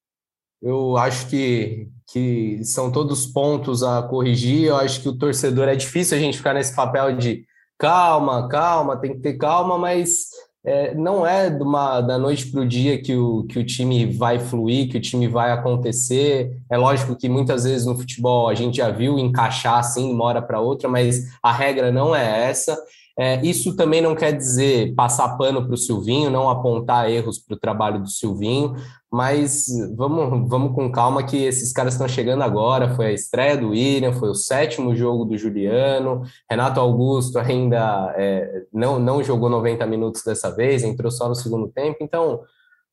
[0.63, 4.65] Eu acho que, que são todos pontos a corrigir.
[4.65, 7.45] Eu acho que o torcedor é difícil a gente ficar nesse papel de
[7.79, 10.31] calma, calma, tem que ter calma, mas
[10.65, 14.41] é, não é uma, da noite para o dia que o, que o time vai
[14.41, 16.59] fluir, que o time vai acontecer.
[16.69, 20.25] É lógico que muitas vezes no futebol a gente já viu encaixar assim de uma
[20.25, 22.77] hora para outra, mas a regra não é essa.
[23.19, 27.55] É, isso também não quer dizer passar pano para o Silvinho, não apontar erros para
[27.55, 28.75] o trabalho do Silvinho,
[29.11, 32.95] mas vamos, vamos com calma que esses caras estão chegando agora.
[32.95, 36.25] Foi a estreia do William, foi o sétimo jogo do Juliano.
[36.51, 41.69] Renato Augusto ainda é, não, não jogou 90 minutos dessa vez, entrou só no segundo
[41.69, 42.41] tempo, então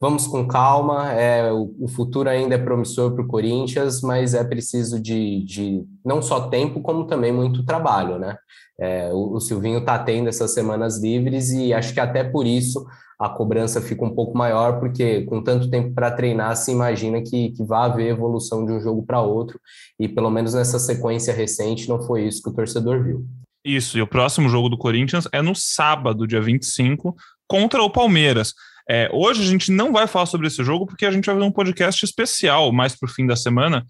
[0.04, 1.14] vamos com calma.
[1.14, 5.86] É, o, o futuro ainda é promissor para o Corinthians, mas é preciso de, de
[6.04, 8.36] não só tempo, como também muito trabalho, né?
[8.78, 12.86] É, o, o, Silvinho está tendo essas semanas livres e acho que até por isso
[13.18, 17.52] a cobrança fica um pouco maior, porque com tanto tempo para treinar, se imagina que,
[17.52, 19.58] que vai haver evolução de um jogo para outro,
[19.98, 23.26] e pelo menos nessa sequência recente não foi isso que o torcedor viu.
[23.64, 27.16] Isso, e o próximo jogo do Corinthians é no sábado, dia 25,
[27.48, 28.54] contra o Palmeiras.
[28.90, 31.48] É, hoje a gente não vai falar sobre esse jogo porque a gente vai fazer
[31.48, 33.86] um podcast especial mais para o fim da semana,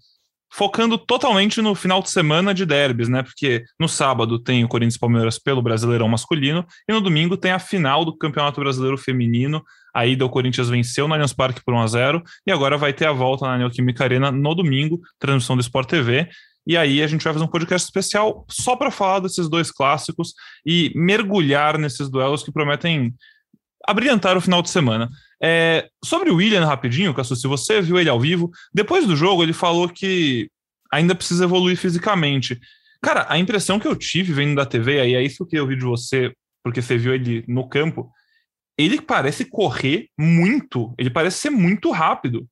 [0.52, 3.22] focando totalmente no final de semana de derbys, né?
[3.22, 7.58] Porque no sábado tem o Corinthians Palmeiras pelo Brasileirão masculino e no domingo tem a
[7.58, 9.62] final do Campeonato Brasileiro Feminino.
[9.92, 13.06] A ida Corinthians venceu no Allianz Parque por 1 a 0 e agora vai ter
[13.06, 16.28] a volta na Neoquímica Arena no domingo, transmissão do Sport TV.
[16.66, 20.34] E aí a gente vai fazer um podcast especial só para falar desses dois clássicos
[20.64, 23.14] e mergulhar nesses duelos que prometem
[23.86, 25.10] abrilhantar o final de semana.
[25.42, 29.42] É, sobre o William, rapidinho, Cassu, se você viu ele ao vivo, depois do jogo
[29.42, 30.48] ele falou que
[30.92, 32.58] ainda precisa evoluir fisicamente.
[33.02, 35.76] Cara, a impressão que eu tive vendo da TV, aí é isso que eu vi
[35.76, 38.10] de você, porque você viu ele no campo,
[38.78, 42.46] ele parece correr muito, ele parece ser muito rápido.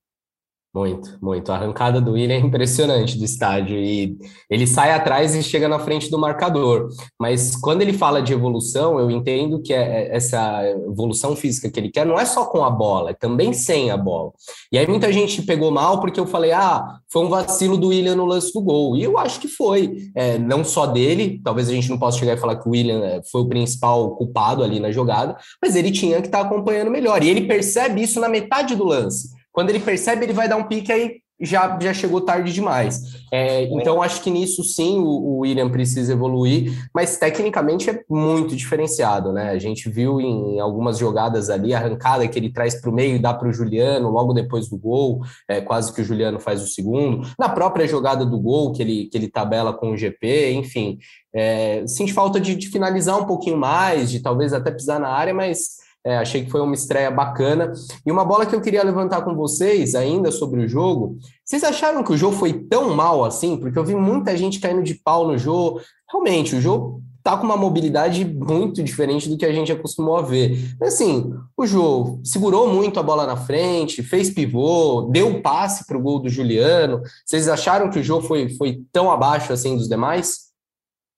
[0.75, 1.53] Muito, muito.
[1.53, 4.17] A arrancada do William é impressionante do estádio e
[4.49, 6.89] ele sai atrás e chega na frente do marcador.
[7.21, 11.79] Mas quando ele fala de evolução, eu entendo que é, é essa evolução física que
[11.79, 14.33] ele quer não é só com a bola, é também sem a bola.
[14.73, 16.83] E aí muita gente pegou mal porque eu falei, ah,
[17.13, 18.97] foi um vacilo do William no lance do gol.
[18.97, 20.11] E eu acho que foi.
[20.15, 23.05] É, não só dele, talvez a gente não possa chegar e falar que o William
[23.05, 27.23] é, foi o principal culpado ali na jogada, mas ele tinha que estar acompanhando melhor.
[27.23, 29.42] E ele percebe isso na metade do lance.
[29.53, 33.25] Quando ele percebe, ele vai dar um pique aí já, já chegou tarde demais.
[33.33, 38.55] É, então, acho que nisso sim o, o, William precisa evoluir, mas tecnicamente é muito
[38.55, 39.51] diferenciado, né?
[39.51, 43.17] A gente viu em algumas jogadas ali, a arrancada que ele traz para o meio
[43.17, 46.63] e dá para o Juliano logo depois do gol, é, quase que o Juliano faz
[46.63, 47.27] o segundo.
[47.37, 50.99] Na própria jogada do gol, que ele, que ele tabela com o GP, enfim.
[51.35, 55.35] É, sente falta de, de finalizar um pouquinho mais, de talvez até pisar na área,
[55.35, 57.73] mas é, achei que foi uma estreia bacana.
[58.05, 61.17] E uma bola que eu queria levantar com vocês ainda sobre o jogo.
[61.45, 63.57] Vocês acharam que o jogo foi tão mal assim?
[63.57, 65.81] Porque eu vi muita gente caindo de pau no jogo.
[66.11, 70.23] Realmente, o jogo tá com uma mobilidade muito diferente do que a gente acostumou a
[70.23, 70.59] ver.
[70.83, 76.03] Assim, o jogo segurou muito a bola na frente, fez pivô, deu passe para o
[76.03, 77.01] gol do Juliano.
[77.25, 80.51] Vocês acharam que o jogo foi, foi tão abaixo assim dos demais?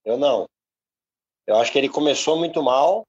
[0.05, 0.45] Eu não.
[1.47, 3.07] Eu acho que ele começou muito mal,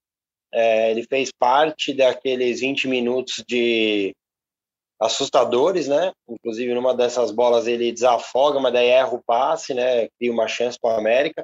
[0.55, 4.15] é, ele fez parte daqueles 20 minutos de
[4.97, 6.13] assustadores, né?
[6.29, 10.07] Inclusive, numa dessas bolas ele desafoga, mas daí erra o passe, né?
[10.17, 11.43] Cria uma chance para o América.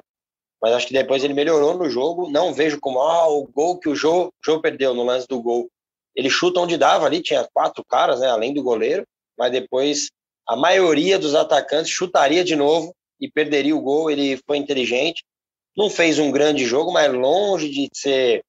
[0.62, 2.30] Mas acho que depois ele melhorou no jogo.
[2.30, 5.68] Não vejo como ah, o gol que o Jô, perdeu no lance do gol.
[6.16, 8.28] Ele chuta onde dava ali, tinha quatro caras, né?
[8.28, 9.04] Além do goleiro.
[9.38, 10.08] Mas depois
[10.48, 14.10] a maioria dos atacantes chutaria de novo e perderia o gol.
[14.10, 15.22] Ele foi inteligente.
[15.76, 18.42] Não fez um grande jogo, mas longe de ser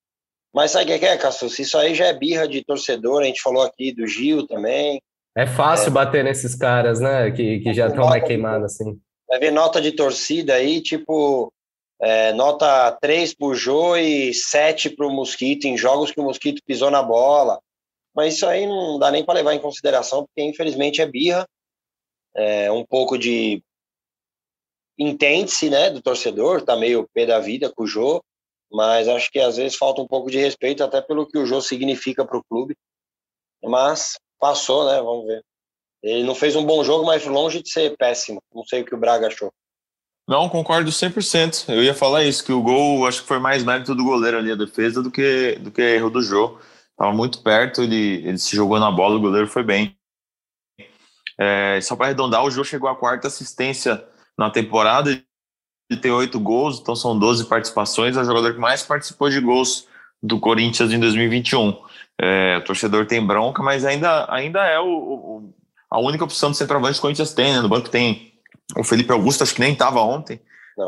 [0.53, 1.57] mas sabe o que é, Cassus?
[1.57, 5.01] Isso aí já é birra de torcedor, a gente falou aqui do Gil também.
[5.35, 5.91] É fácil é.
[5.91, 7.31] bater nesses caras, né?
[7.31, 8.99] Que, que já estão mais queimados, assim.
[9.27, 11.51] Vai ver nota de torcida aí, tipo,
[11.99, 16.91] é, nota 3 pro Jô e 7 pro Mosquito, em jogos que o Mosquito pisou
[16.91, 17.59] na bola.
[18.15, 21.47] Mas isso aí não dá nem para levar em consideração, porque infelizmente é birra.
[22.35, 23.63] É um pouco de
[24.99, 28.21] entende-se, né, do torcedor, tá meio pé da vida com o Jô
[28.73, 31.61] mas acho que às vezes falta um pouco de respeito até pelo que o jogo
[31.61, 32.75] significa para o clube.
[33.63, 34.99] Mas passou, né?
[34.99, 35.43] Vamos ver.
[36.01, 38.41] Ele não fez um bom jogo, mas longe de ser péssimo.
[38.53, 39.53] Não sei o que o Braga achou.
[40.27, 41.69] Não, concordo 100%.
[41.69, 44.51] Eu ia falar isso, que o gol acho que foi mais mérito do goleiro ali,
[44.51, 46.59] a defesa, do que, do que erro do jogo.
[46.91, 49.97] Estava muito perto, ele, ele se jogou na bola, o goleiro foi bem.
[51.39, 54.05] É, só para arredondar, o jogo chegou à quarta assistência
[54.37, 55.23] na temporada
[55.97, 59.87] ter oito gols, então são 12 participações, é o jogador que mais participou de gols
[60.21, 61.77] do Corinthians em 2021.
[62.21, 65.53] É, o torcedor tem bronca, mas ainda, ainda é o, o
[65.93, 67.61] a única opção de centroavante que o Corinthians tem, né?
[67.61, 68.33] No banco tem
[68.75, 70.41] o Felipe Augusto, acho que nem estava ontem,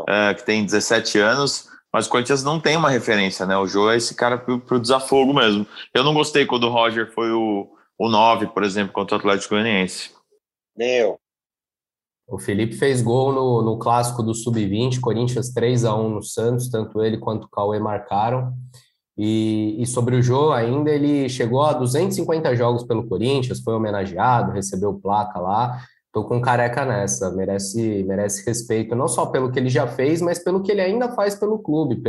[0.09, 3.55] é, que tem 17 anos, mas o Corinthians não tem uma referência, né?
[3.55, 5.67] O Jô é esse cara pro, pro desafogo mesmo.
[5.93, 9.53] Eu não gostei quando o Roger foi o, o 9, por exemplo, contra o Atlético
[9.53, 10.09] Goianiense.
[10.75, 11.19] Meu,
[12.27, 16.69] O Felipe fez gol no, no clássico do Sub-20, Corinthians 3 a 1 no Santos,
[16.69, 18.53] tanto ele quanto o Cauê marcaram.
[19.17, 24.51] E, e, sobre o Jô, ainda ele chegou a 250 jogos pelo Corinthians, foi homenageado,
[24.51, 25.79] recebeu placa lá.
[26.15, 30.39] Tô com careca nessa, merece, merece respeito, não só pelo que ele já fez, mas
[30.41, 32.01] pelo que ele ainda faz pelo clube,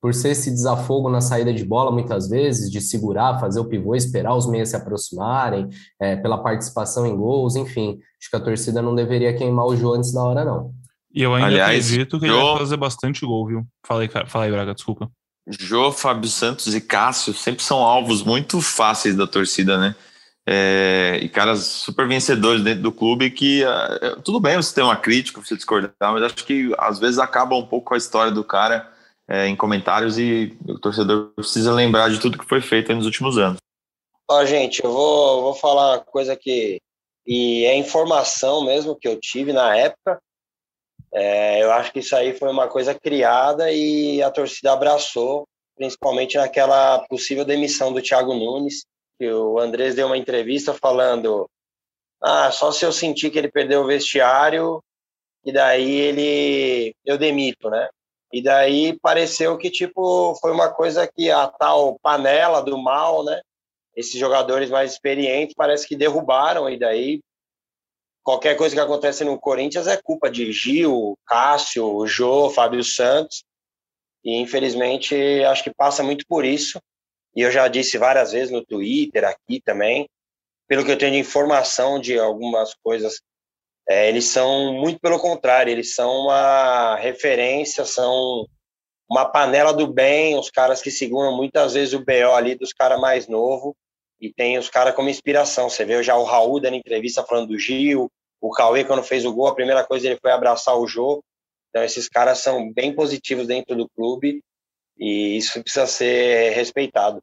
[0.00, 3.94] por ser esse desafogo na saída de bola, muitas vezes, de segurar, fazer o pivô,
[3.94, 5.68] esperar os meias se aproximarem,
[6.00, 8.00] é, pela participação em gols, enfim.
[8.20, 10.74] Acho que a torcida não deveria queimar o Jô antes da hora, não.
[11.14, 12.34] E eu ainda Aliás, acredito que Jô...
[12.34, 13.66] ele vai fazer bastante gol, viu?
[13.86, 15.08] Falei, fala aí, Braga, desculpa.
[15.46, 19.94] Jô, Fábio Santos e Cássio sempre são alvos muito fáceis da torcida, né?
[20.46, 24.96] É, e caras super vencedores dentro do clube que é, tudo bem você ter uma
[24.96, 28.92] crítica, você discordar, mas acho que às vezes acaba um pouco a história do cara
[29.28, 33.38] é, em comentários e o torcedor precisa lembrar de tudo que foi feito nos últimos
[33.38, 33.58] anos.
[34.28, 36.80] Ó, gente, eu vou, vou falar uma coisa que
[37.24, 40.20] e é informação mesmo que eu tive na época.
[41.14, 46.36] É, eu acho que isso aí foi uma coisa criada e a torcida abraçou, principalmente
[46.36, 48.82] naquela possível demissão do Thiago Nunes
[49.22, 51.48] que o Andrés deu uma entrevista falando
[52.20, 54.82] ah, só se eu sentir que ele perdeu o vestiário
[55.44, 57.88] e daí ele eu demito, né?
[58.32, 63.40] E daí pareceu que tipo foi uma coisa que a tal panela do mal, né?
[63.94, 67.20] Esses jogadores mais experientes parece que derrubaram e daí
[68.24, 73.44] qualquer coisa que acontece no Corinthians é culpa de Gil, Cássio, Jô, Fábio Santos.
[74.24, 76.80] E infelizmente acho que passa muito por isso
[77.34, 80.08] e eu já disse várias vezes no Twitter, aqui também,
[80.68, 83.20] pelo que eu tenho de informação de algumas coisas,
[83.88, 88.46] é, eles são muito pelo contrário, eles são uma referência, são
[89.10, 93.00] uma panela do bem, os caras que seguram muitas vezes o BO ali dos caras
[93.00, 93.74] mais novos,
[94.20, 95.68] e tem os caras como inspiração.
[95.68, 99.32] Você vê já o Raul dando entrevista falando do Gil, o Cauê, quando fez o
[99.32, 101.22] gol, a primeira coisa ele foi abraçar o Jô.
[101.70, 104.42] Então, esses caras são bem positivos dentro do clube
[104.98, 107.22] e isso precisa ser respeitado.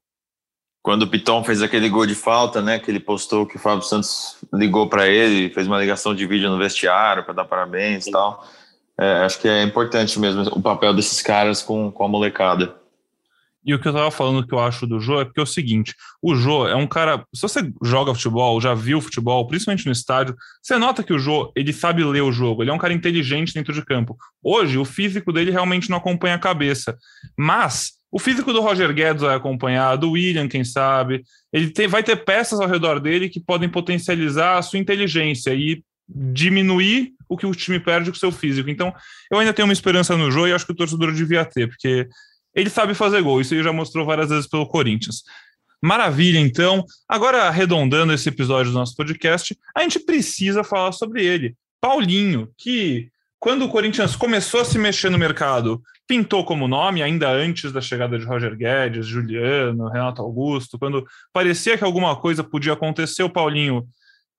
[0.82, 3.84] Quando o Piton fez aquele gol de falta, né, que ele postou que o Fábio
[3.84, 8.12] Santos ligou para ele, fez uma ligação de vídeo no vestiário para dar parabéns e
[8.12, 8.46] tal.
[8.98, 12.79] É, acho que é importante mesmo o papel desses caras com, com a molecada.
[13.70, 15.46] E o que eu tava falando que eu acho do Jô é porque é o
[15.46, 17.24] seguinte: o Jô é um cara.
[17.32, 21.52] Se você joga futebol, já viu futebol, principalmente no estádio, você nota que o Jô
[21.56, 24.18] ele sabe ler o jogo, ele é um cara inteligente dentro de campo.
[24.42, 26.98] Hoje, o físico dele realmente não acompanha a cabeça.
[27.38, 31.22] Mas o físico do Roger Guedes vai acompanhar, do William, quem sabe.
[31.54, 35.84] Ele tem, vai ter peças ao redor dele que podem potencializar a sua inteligência e
[36.08, 38.68] diminuir o que o time perde com o seu físico.
[38.68, 38.92] Então,
[39.32, 42.08] eu ainda tenho uma esperança no Jô e acho que o torcedor devia ter, porque
[42.54, 45.24] ele sabe fazer gol, isso ele já mostrou várias vezes pelo Corinthians.
[45.82, 46.84] Maravilha, então.
[47.08, 51.56] Agora, arredondando esse episódio do nosso podcast, a gente precisa falar sobre ele.
[51.80, 53.10] Paulinho, que
[53.40, 57.80] quando o Corinthians começou a se mexer no mercado, pintou como nome, ainda antes da
[57.80, 63.30] chegada de Roger Guedes, Juliano, Renato Augusto, quando parecia que alguma coisa podia acontecer, o
[63.30, 63.88] Paulinho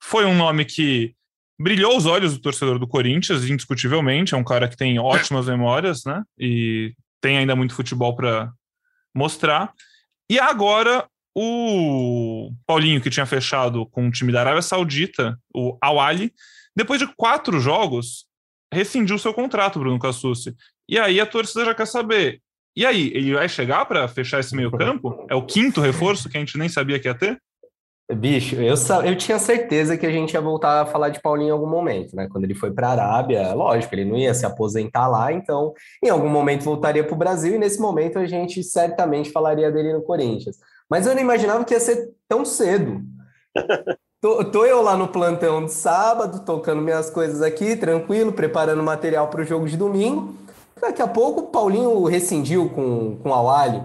[0.03, 1.15] foi um nome que
[1.59, 4.35] brilhou os olhos do torcedor do Corinthians, indiscutivelmente.
[4.35, 6.23] É um cara que tem ótimas memórias, né?
[6.39, 8.53] E tem ainda muito futebol para
[9.15, 9.73] mostrar.
[10.31, 16.33] E agora o Paulinho, que tinha fechado com o time da Arábia Saudita, o Awali,
[16.75, 18.27] depois de quatro jogos,
[18.73, 20.55] rescindiu seu contrato, Bruno Cassucci.
[20.89, 22.41] E aí a torcida já quer saber.
[22.77, 25.27] E aí, ele vai chegar para fechar esse meio campo?
[25.29, 27.41] É o quinto reforço que a gente nem sabia que ia ter?
[28.15, 31.53] Bicho, eu, eu tinha certeza que a gente ia voltar a falar de Paulinho em
[31.53, 32.29] algum momento, né?
[32.31, 36.09] Quando ele foi para a Arábia, lógico, ele não ia se aposentar lá, então em
[36.09, 40.03] algum momento voltaria para o Brasil e nesse momento a gente certamente falaria dele no
[40.03, 40.57] Corinthians.
[40.89, 43.01] Mas eu não imaginava que ia ser tão cedo.
[44.21, 49.29] Tô, tô, eu lá no plantão de sábado, tocando minhas coisas aqui, tranquilo, preparando material
[49.29, 50.35] para o jogo de domingo.
[50.79, 53.83] Daqui a pouco o Paulinho rescindiu com, com a Wally.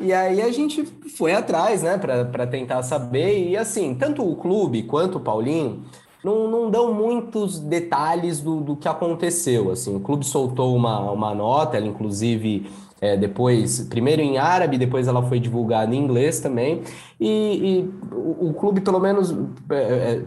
[0.00, 0.84] E aí a gente
[1.16, 3.48] foi atrás, né, para tentar saber.
[3.48, 5.82] E assim, tanto o clube quanto o Paulinho
[6.22, 9.70] não, não dão muitos detalhes do, do que aconteceu.
[9.70, 15.06] Assim, o clube soltou uma, uma nota, ela inclusive é, depois, primeiro em árabe, depois
[15.06, 16.82] ela foi divulgada em inglês também.
[17.20, 19.34] E, e o, o, clube, pelo menos,
[19.70, 20.22] é, é,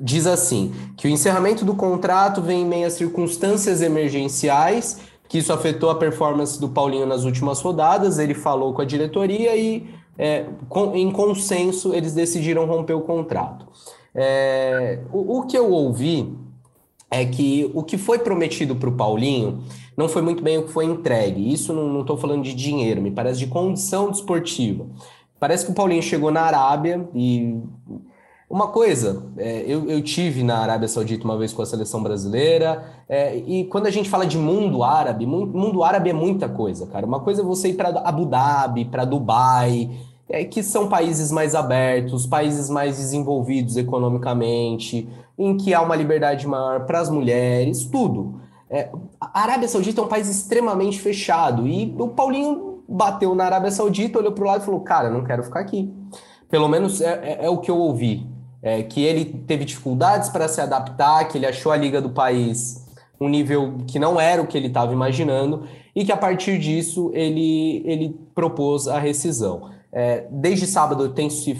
[0.00, 5.52] diz assim: que o encerramento do contrato vem em meio a circunstâncias emergenciais, que isso
[5.52, 8.18] afetou a performance do Paulinho nas últimas rodadas.
[8.18, 13.66] Ele falou com a diretoria e, é, com, em consenso, eles decidiram romper o contrato.
[14.14, 16.32] É, o, o que eu ouvi
[17.10, 19.62] é que o que foi prometido para o Paulinho
[19.96, 21.52] não foi muito bem o que foi entregue.
[21.52, 24.86] Isso não estou falando de dinheiro, me parece de condição desportiva.
[25.38, 27.60] Parece que o Paulinho chegou na Arábia e
[28.48, 32.84] Uma coisa, é, eu, eu, tive na Arábia Saudita uma vez com a seleção brasileira,
[33.08, 37.06] é, e quando a gente fala de mundo árabe, mundo árabe é muita coisa, cara.
[37.06, 39.90] Uma coisa é você ir para Abu Dhabi, para Dubai,
[40.28, 46.46] é, que são países mais abertos, países mais desenvolvidos economicamente, em que há uma liberdade
[46.46, 48.40] maior para as mulheres, tudo.
[48.68, 53.70] É, a Arábia Saudita é um país extremamente fechado, e o Paulinho bateu na Arábia
[53.70, 55.90] Saudita, olhou para o lado e falou: Cara, não quero ficar aqui.
[56.50, 58.33] Pelo menos é, é, é o que eu ouvi
[58.64, 62.82] é, que ele teve dificuldades para se adaptar, que ele achou a liga do país
[63.20, 67.10] um nível que não era o que ele estava imaginando e que a partir disso
[67.14, 69.70] ele, ele propôs a rescisão.
[69.92, 71.56] É, desde sábado tem se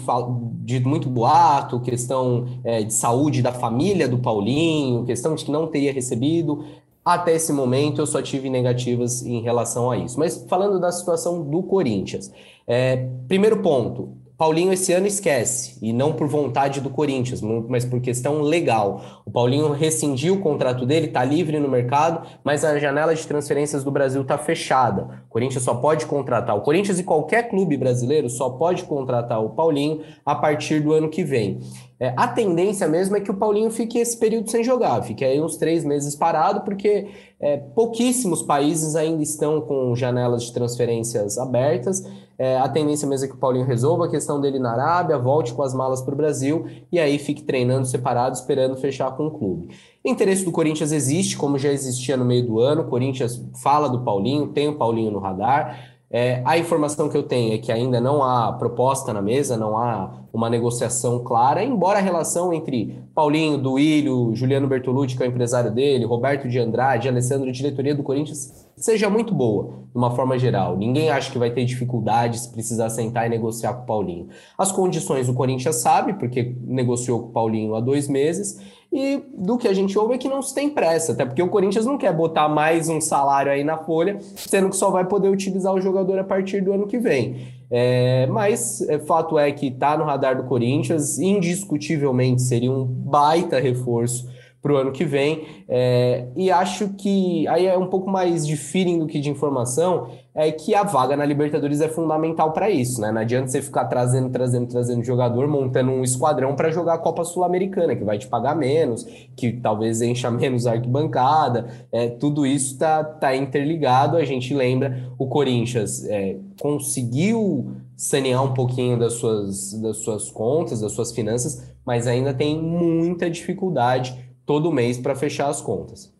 [0.65, 5.67] dito muito boato, questão é, de saúde da família do Paulinho, questão de que não
[5.67, 6.65] teria recebido.
[7.03, 10.19] Até esse momento eu só tive negativas em relação a isso.
[10.19, 12.31] Mas falando da situação do Corinthians,
[12.67, 18.01] é, primeiro ponto, Paulinho esse ano esquece, e não por vontade do Corinthians, mas por
[18.01, 19.23] questão legal.
[19.25, 23.81] O Paulinho rescindiu o contrato dele, está livre no mercado, mas a janela de transferências
[23.81, 25.23] do Brasil está fechada.
[25.27, 29.51] O Corinthians só pode contratar, o Corinthians e qualquer clube brasileiro só pode contratar o
[29.51, 31.61] Paulinho a partir do ano que vem.
[32.05, 35.41] É, a tendência mesmo é que o Paulinho fique esse período sem jogar, fique aí
[35.41, 37.07] uns três meses parado, porque
[37.39, 42.05] é, pouquíssimos países ainda estão com janelas de transferências abertas.
[42.37, 45.51] É, a tendência mesmo é que o Paulinho resolva a questão dele na Arábia, volte
[45.51, 49.31] com as malas para o Brasil e aí fique treinando separado, esperando fechar com o
[49.31, 49.69] clube.
[50.03, 52.83] Interesse do Corinthians existe, como já existia no meio do ano.
[52.83, 55.94] O Corinthians fala do Paulinho, tem o Paulinho no radar.
[56.09, 59.77] É, a informação que eu tenho é que ainda não há proposta na mesa, não
[59.77, 65.29] há uma negociação clara, embora a relação entre Paulinho, Duílio, Juliano Bertolucci, que é o
[65.29, 70.37] empresário dele, Roberto de Andrade, Alessandro, diretoria do Corinthians, seja muito boa, de uma forma
[70.37, 70.77] geral.
[70.77, 74.27] Ninguém acha que vai ter dificuldades se precisar sentar e negociar com o Paulinho.
[74.57, 78.59] As condições o Corinthians sabe, porque negociou com o Paulinho há dois meses,
[78.91, 81.49] e do que a gente ouve é que não se tem pressa, até porque o
[81.49, 85.29] Corinthians não quer botar mais um salário aí na folha, sendo que só vai poder
[85.29, 87.47] utilizar o jogador a partir do ano que vem.
[87.69, 93.59] É, mas é, fato é que está no radar do Corinthians, indiscutivelmente seria um baita
[93.59, 94.29] reforço
[94.65, 95.45] para o ano que vem.
[95.69, 100.07] É, e acho que aí é um pouco mais de feeling do que de informação,
[100.33, 103.11] é que a vaga na Libertadores é fundamental para isso, né?
[103.11, 107.23] Não adianta você ficar trazendo, trazendo, trazendo jogador, montando um esquadrão para jogar a Copa
[107.23, 109.05] Sul-Americana, que vai te pagar menos,
[109.35, 111.67] que talvez encha menos arquibancada.
[111.91, 114.17] É, tudo isso está tá interligado.
[114.17, 120.81] A gente lembra, o Corinthians é, conseguiu sanear um pouquinho das suas, das suas contas,
[120.81, 126.13] das suas finanças, mas ainda tem muita dificuldade todo mês para fechar as contas.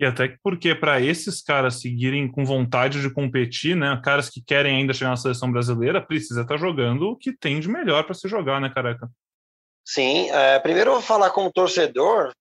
[0.00, 4.76] E até porque para esses caras seguirem com vontade de competir, né, caras que querem
[4.76, 8.14] ainda chegar na seleção brasileira, precisa estar tá jogando o que tem de melhor para
[8.14, 9.10] se jogar, né, careca?
[9.84, 12.32] Sim, é, primeiro eu vou falar como torcedor.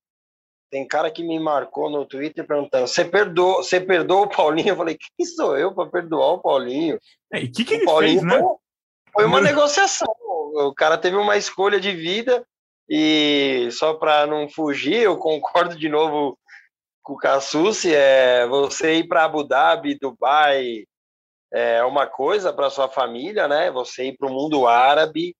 [0.71, 4.69] Tem cara que me marcou no Twitter perguntando: você perdoou, você perdoou o Paulinho?
[4.69, 6.97] Eu falei: quem sou eu para perdoar o Paulinho?
[7.33, 8.39] É, e o que, que ele Paulinho fez, né?
[8.39, 8.55] Foi,
[9.13, 10.07] foi uma negociação.
[10.53, 12.45] O cara teve uma escolha de vida
[12.89, 16.37] e só para não fugir, eu concordo de novo
[17.03, 20.85] com o Cassucci, é você ir para Abu Dhabi, Dubai,
[21.51, 23.69] é uma coisa para sua família, né?
[23.71, 25.35] Você ir para o mundo árabe,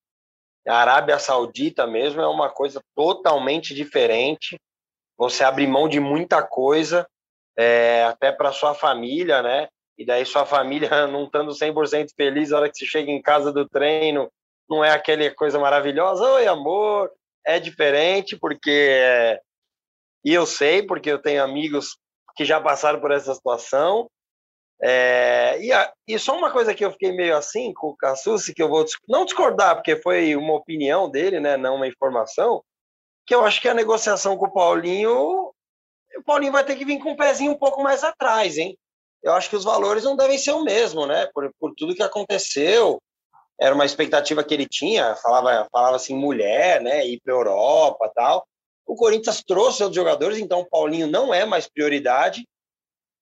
[0.67, 4.59] a Arábia Saudita mesmo é uma coisa totalmente diferente.
[5.17, 7.07] Você abre mão de muita coisa,
[7.57, 9.67] é, até para sua família, né?
[9.97, 13.51] E daí sua família não estando 100% feliz na hora que você chega em casa
[13.51, 14.31] do treino,
[14.69, 17.11] não é aquela coisa maravilhosa, oi amor,
[17.45, 19.39] é diferente, porque.
[20.23, 21.97] E eu sei, porque eu tenho amigos
[22.35, 24.09] que já passaram por essa situação.
[24.81, 28.53] É, e, a, e só uma coisa que eu fiquei meio assim com o Cassucci,
[28.53, 32.63] que eu vou não discordar, porque foi uma opinião dele, né, não uma informação,
[33.27, 35.53] que eu acho que a negociação com o Paulinho,
[36.17, 38.77] o Paulinho vai ter que vir com um pezinho um pouco mais atrás, hein?
[39.21, 41.27] Eu acho que os valores não devem ser o mesmo, né?
[41.33, 43.01] Por, por tudo que aconteceu,
[43.59, 48.45] era uma expectativa que ele tinha, falava, falava assim, mulher, né, ir para Europa tal.
[48.87, 52.47] O Corinthians trouxe outros jogadores, então o Paulinho não é mais prioridade.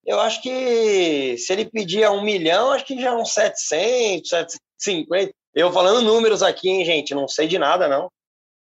[0.06, 5.32] Eu acho que se ele pedia um milhão, acho que já uns 700, 750.
[5.54, 8.10] Eu falando números aqui, hein, gente, não sei de nada, não.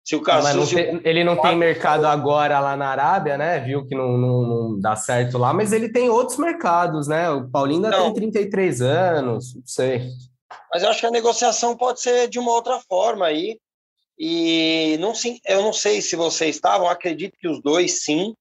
[0.07, 0.49] Se o caso
[1.05, 3.59] ele não tem mercado agora lá na Arábia, né?
[3.59, 7.29] Viu que não, não, não, dá certo lá, mas ele tem outros mercados, né?
[7.29, 8.05] O Paulinho ainda não.
[8.13, 10.09] tem 33 anos, não sei.
[10.73, 13.59] Mas eu acho que a negociação pode ser de uma outra forma aí.
[14.19, 18.35] E não, sim, eu não sei se vocês estavam, acredito que os dois sim.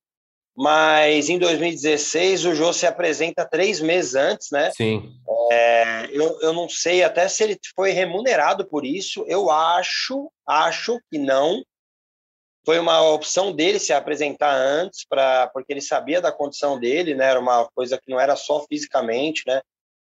[0.55, 4.71] mas em 2016 o Jô se apresenta três meses antes, né?
[4.71, 5.13] Sim.
[5.51, 9.25] É, eu, eu não sei até se ele foi remunerado por isso.
[9.27, 11.61] Eu acho, acho que não.
[12.65, 17.25] Foi uma opção dele se apresentar antes, pra, porque ele sabia da condição dele, né?
[17.25, 19.61] Era uma coisa que não era só fisicamente, né?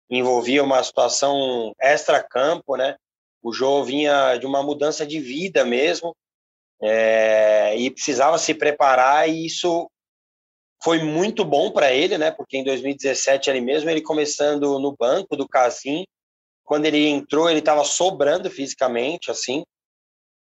[0.10, 2.96] Envolvia uma situação extra-campo, né?
[3.42, 6.16] O Jô vinha de uma mudança de vida mesmo,
[6.82, 9.90] é, e precisava se preparar, e isso
[10.82, 12.32] foi muito bom para ele, né?
[12.32, 16.06] Porque em 2017 ele mesmo, ele começando no banco do Casim,
[16.64, 19.64] quando ele entrou, ele estava sobrando fisicamente, assim.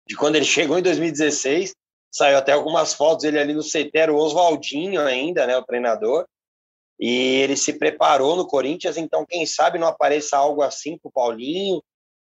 [0.06, 1.74] De quando ele chegou em 2016,
[2.12, 6.26] saiu até algumas fotos ele ali no CT, era o Oswaldinho ainda, né, o treinador.
[7.00, 11.12] E ele se preparou no Corinthians, então quem sabe não apareça algo assim para o
[11.12, 11.82] Paulinho.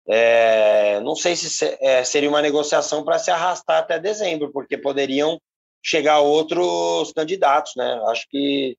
[0.07, 5.39] É, não sei se é, seria uma negociação para se arrastar até dezembro, porque poderiam
[5.83, 8.01] chegar outros candidatos, né?
[8.07, 8.75] Acho que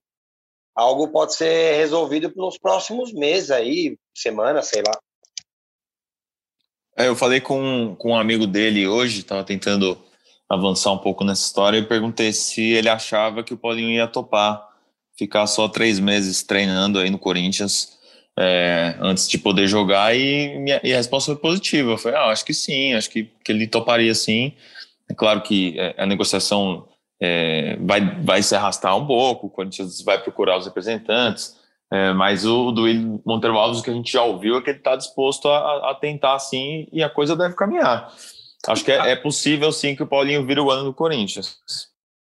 [0.75, 4.99] algo pode ser resolvido nos próximos meses aí, semana, sei lá.
[6.97, 9.97] É, eu falei com, com um amigo dele hoje, estava tentando
[10.49, 14.66] avançar um pouco nessa história, e perguntei se ele achava que o Paulinho ia topar
[15.17, 17.97] ficar só três meses treinando aí no Corinthians
[18.37, 21.97] é, antes de poder jogar, e, minha, e a resposta foi positiva.
[21.97, 24.53] Falei, ah, acho que sim, acho que, que ele toparia sim.
[25.09, 26.87] É claro que é, a negociação
[27.19, 31.55] é, vai, vai se arrastar um pouco, o Corinthians vai procurar os representantes,
[31.91, 34.69] é, mas o do Will Monteiro Alves, o que a gente já ouviu, é que
[34.69, 38.13] ele está disposto a, a, tentar sim e a coisa deve caminhar.
[38.67, 41.57] Acho que é, é possível sim que o Paulinho vire o ano do Corinthians.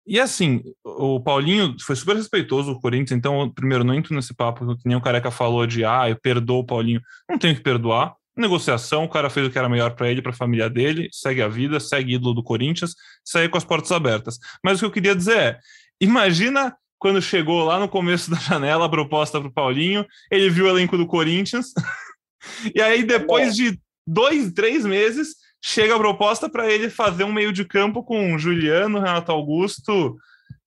[0.07, 4.77] E assim, o Paulinho foi super respeitoso o Corinthians, então, primeiro, não entro nesse papo
[4.77, 7.01] que nem o Careca falou de, ah, eu perdoo o Paulinho.
[7.29, 10.33] Não tenho que perdoar negociação, o cara fez o que era melhor para ele, para
[10.33, 12.95] a família dele, segue a vida, segue ídolo do Corinthians,
[13.25, 14.39] segue com as portas abertas.
[14.63, 15.59] Mas o que eu queria dizer é:
[16.01, 20.67] imagina quando chegou lá no começo da janela a proposta para o Paulinho, ele viu
[20.67, 21.73] o elenco do Corinthians,
[22.75, 25.37] e aí depois de dois, três meses,
[25.67, 30.15] chega a proposta para ele fazer um meio de campo com Juliano, Renato Augusto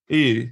[0.10, 0.50] e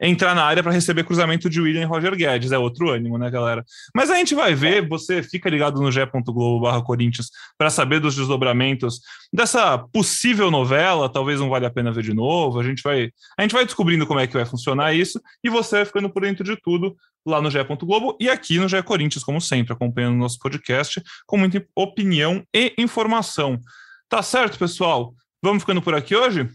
[0.00, 2.52] entrar na área para receber cruzamento de William e Roger Guedes.
[2.52, 3.64] É outro ânimo, né, galera?
[3.94, 8.16] Mas a gente vai ver, você fica ligado no ge.globo barra Corinthians para saber dos
[8.16, 9.00] desdobramentos
[9.32, 12.58] dessa possível novela, talvez não valha a pena ver de novo.
[12.58, 15.76] A gente vai, a gente vai descobrindo como é que vai funcionar isso e você
[15.76, 16.96] vai ficando por dentro de tudo
[17.26, 21.36] lá no ge.globo e aqui no GE Corinthians, como sempre, acompanhando o nosso podcast com
[21.36, 23.60] muita opinião e informação.
[24.08, 25.14] Tá certo, pessoal?
[25.42, 26.48] Vamos ficando por aqui hoje?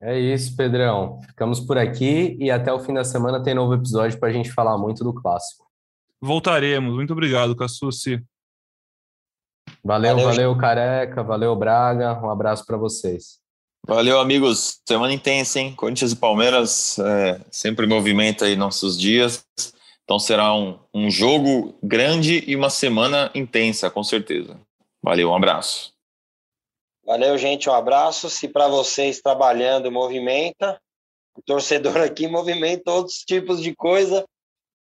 [0.00, 1.20] É isso, Pedrão.
[1.26, 4.52] Ficamos por aqui e até o fim da semana tem novo episódio para a gente
[4.52, 5.66] falar muito do clássico.
[6.20, 6.94] Voltaremos.
[6.94, 8.22] Muito obrigado, Cassucci.
[9.82, 11.22] Valeu, valeu, valeu, Careca.
[11.22, 12.20] Valeu, Braga.
[12.22, 13.38] Um abraço para vocês.
[13.86, 14.80] Valeu, amigos.
[14.86, 15.72] Semana intensa, hein?
[15.74, 19.46] Corinthians e Palmeiras é, sempre movimenta aí nossos dias.
[20.04, 24.58] Então será um, um jogo grande e uma semana intensa, com certeza.
[25.02, 25.95] Valeu, um abraço.
[27.06, 27.70] Valeu, gente.
[27.70, 28.28] Um abraço.
[28.28, 30.80] Se para vocês trabalhando movimenta,
[31.36, 34.26] o torcedor aqui movimenta outros tipos de coisa,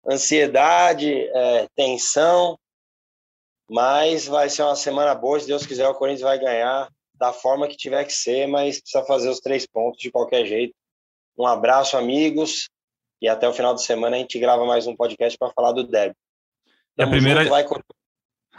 [0.09, 2.59] ansiedade, é, tensão.
[3.71, 5.39] Mas vai ser uma semana boa.
[5.39, 9.05] Se Deus quiser, o Corinthians vai ganhar da forma que tiver que ser, mas precisa
[9.05, 10.75] fazer os três pontos de qualquer jeito.
[11.37, 12.71] Um abraço, amigos.
[13.21, 15.87] E até o final de semana a gente grava mais um podcast para falar do
[15.87, 16.17] derby.
[16.97, 17.65] É a primeira, junto, vai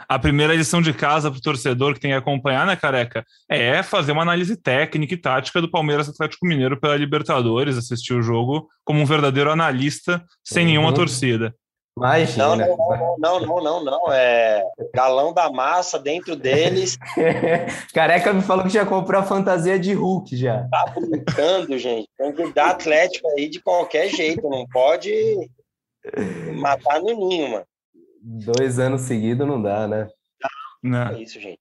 [0.08, 3.24] a primeira lição de casa para o torcedor que tem que acompanhar, né, careca?
[3.48, 8.22] É fazer uma análise técnica e tática do Palmeiras Atlético Mineiro pela Libertadores, assistir o
[8.22, 10.70] jogo como um verdadeiro analista, sem uhum.
[10.70, 11.54] nenhuma torcida.
[11.96, 12.56] Imagina.
[12.56, 14.62] Não, não, não, não, não, não, É
[14.94, 16.96] galão da massa dentro deles.
[17.92, 20.66] Careca me falou que já comprou a fantasia de Hulk já.
[20.70, 22.08] Tá brincando, gente.
[22.16, 24.48] Tem que dar Atlético aí de qualquer jeito.
[24.48, 25.12] Não pode
[26.54, 27.64] matar no ninho, mano.
[28.22, 30.08] Dois anos seguidos não dá, né?
[30.82, 31.08] Não.
[31.08, 31.58] É isso, gente.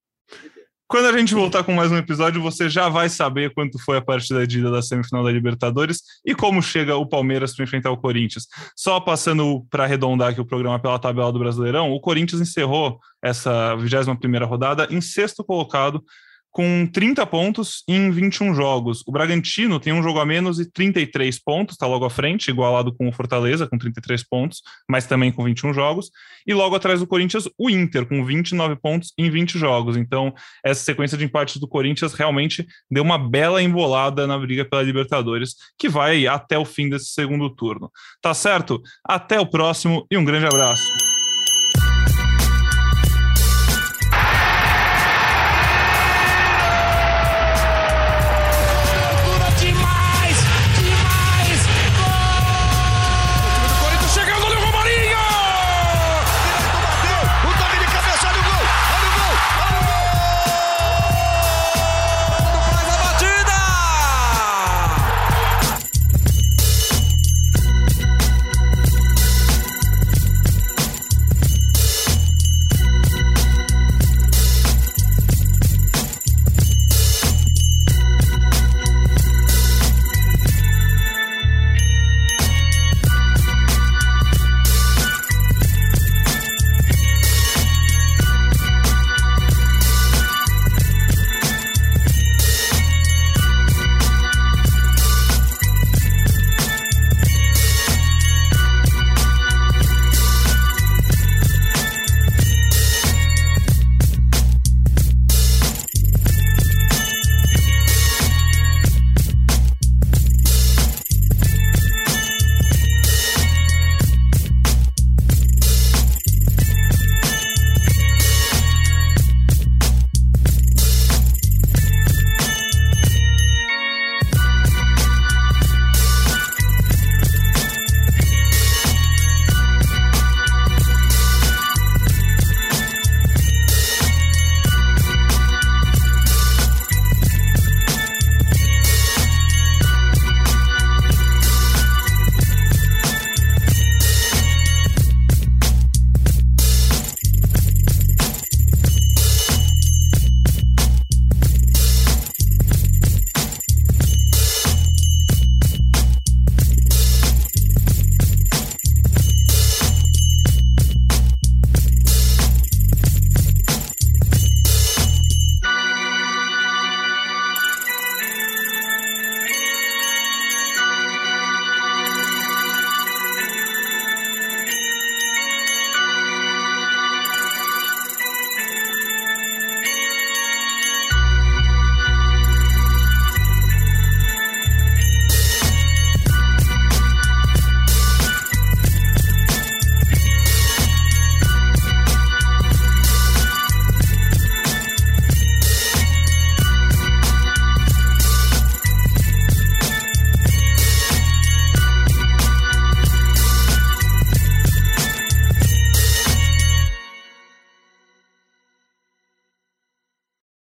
[0.91, 4.01] Quando a gente voltar com mais um episódio, você já vai saber quanto foi a
[4.01, 7.97] partida de ida da semifinal da Libertadores e como chega o Palmeiras para enfrentar o
[7.97, 8.47] Corinthians.
[8.75, 13.75] Só passando para arredondar aqui o programa pela tabela do Brasileirão, o Corinthians encerrou essa
[13.75, 16.03] 21 primeira rodada em sexto colocado
[16.51, 19.03] com 30 pontos em 21 jogos.
[19.07, 22.93] O Bragantino tem um jogo a menos e 33 pontos, está logo à frente, igualado
[22.93, 26.09] com o Fortaleza, com 33 pontos, mas também com 21 jogos.
[26.45, 29.95] E logo atrás do Corinthians, o Inter, com 29 pontos em 20 jogos.
[29.95, 30.33] Então,
[30.63, 35.55] essa sequência de empates do Corinthians realmente deu uma bela embolada na briga pela Libertadores,
[35.77, 37.91] que vai até o fim desse segundo turno.
[38.21, 38.81] Tá certo?
[39.05, 41.18] Até o próximo e um grande abraço.